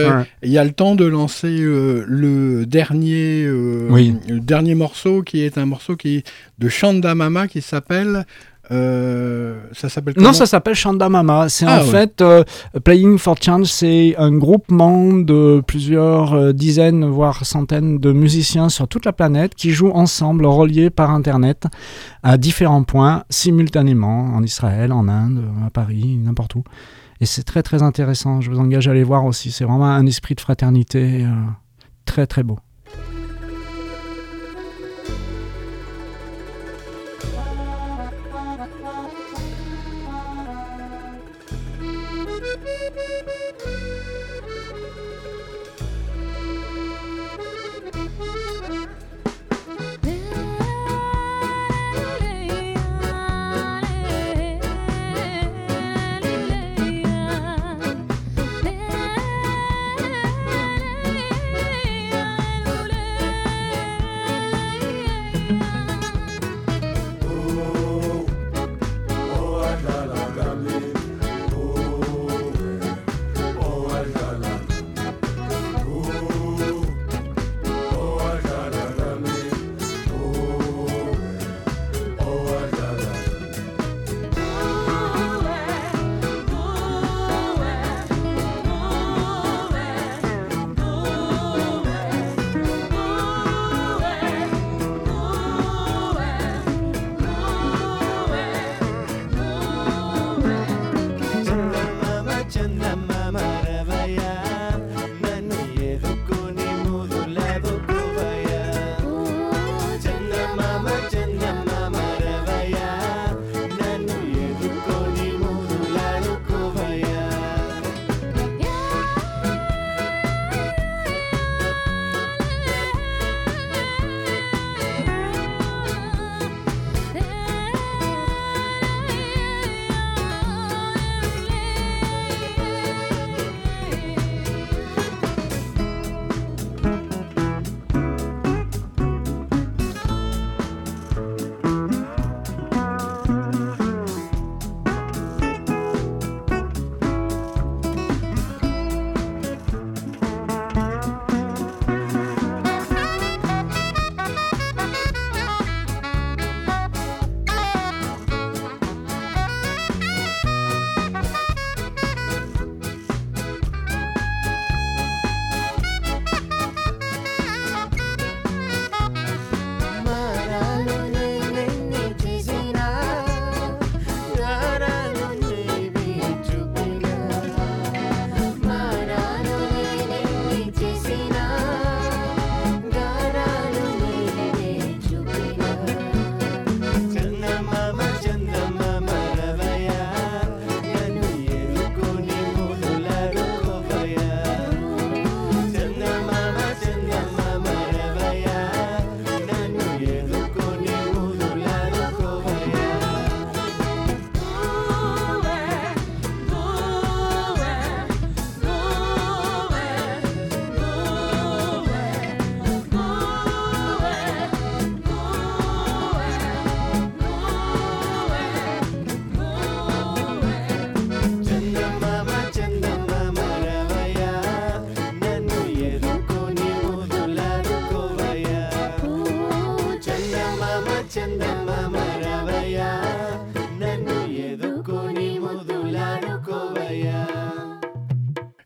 [0.43, 5.65] Il y a le temps de lancer le dernier, le dernier morceau qui est un
[5.65, 6.27] morceau qui est
[6.59, 8.25] de Chanda Mama qui s'appelle
[8.71, 11.49] euh, ça s'appelle Non, ça s'appelle Shanda Mama.
[11.49, 12.43] C'est en ah, fait euh,
[12.83, 18.87] Playing for Change, c'est un groupement de plusieurs euh, dizaines, voire centaines de musiciens sur
[18.87, 21.65] toute la planète qui jouent ensemble, reliés par Internet,
[22.23, 26.63] à différents points, simultanément, en Israël, en Inde, à Paris, n'importe où.
[27.19, 28.39] Et c'est très très intéressant.
[28.41, 29.51] Je vous engage à aller voir aussi.
[29.51, 31.25] C'est vraiment un esprit de fraternité
[32.05, 32.59] très très beau.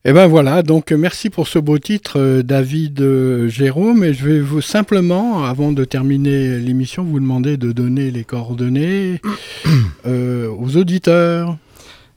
[0.10, 4.06] Et ben voilà, donc merci pour ce beau titre, euh, David euh, Jérôme.
[4.06, 9.20] Et je vais vous simplement, avant de terminer l'émission, vous demander de donner les coordonnées
[10.06, 11.58] euh, aux auditeurs.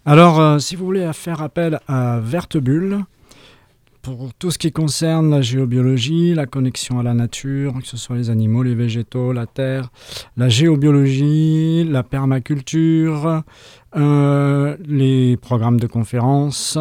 [0.07, 3.01] Alors, euh, si vous voulez faire appel à Verte Bulle,
[4.03, 8.17] pour tout ce qui concerne la géobiologie, la connexion à la nature, que ce soit
[8.17, 9.91] les animaux, les végétaux, la terre,
[10.37, 13.43] la géobiologie, la permaculture,
[13.97, 16.79] euh, les programmes de conférences,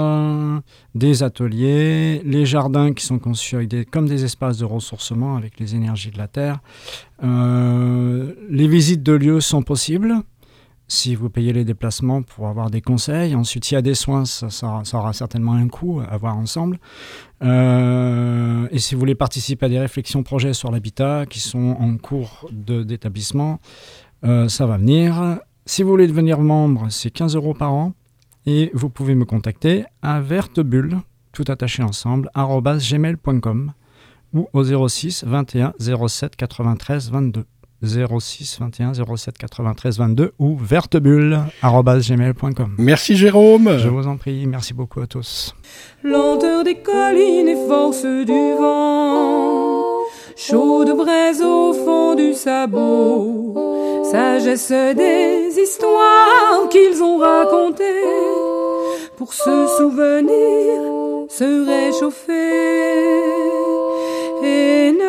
[0.96, 6.12] des ateliers, les jardins qui sont conçus comme des espaces de ressourcement avec les énergies
[6.12, 6.60] de la terre.
[7.24, 10.16] Euh, les visites de lieux sont possibles
[10.92, 13.36] si vous payez les déplacements pour avoir des conseils.
[13.36, 16.80] Ensuite, s'il y a des soins, ça, ça- aura certainement un coût à voir ensemble.
[17.44, 21.96] Euh, et si vous voulez participer à des réflexions projets sur l'habitat qui sont en
[21.98, 23.60] cours d'établissement,
[24.26, 25.40] euh, ça va venir.
[25.66, 27.94] Si vous voulez devenir membre, c'est 15 euros par an.
[28.46, 30.98] Et vous pouvez me contacter à vertebulle,
[31.34, 33.74] tout attaché ensemble, gmail.com
[34.34, 37.46] ou au 06 21 07 93 22.
[37.84, 42.76] 06 21 07 93 22 ou vertebulle.gmail.com.
[42.78, 43.78] Merci Jérôme.
[43.78, 45.56] Je vous en prie, merci beaucoup à tous.
[46.04, 49.84] lenteur des collines et force du vent,
[50.36, 57.84] chaude braise au fond du sabot, sagesse des histoires qu'ils ont racontées,
[59.18, 60.82] pour se souvenir,
[61.30, 62.34] se réchauffer
[64.44, 65.09] et ne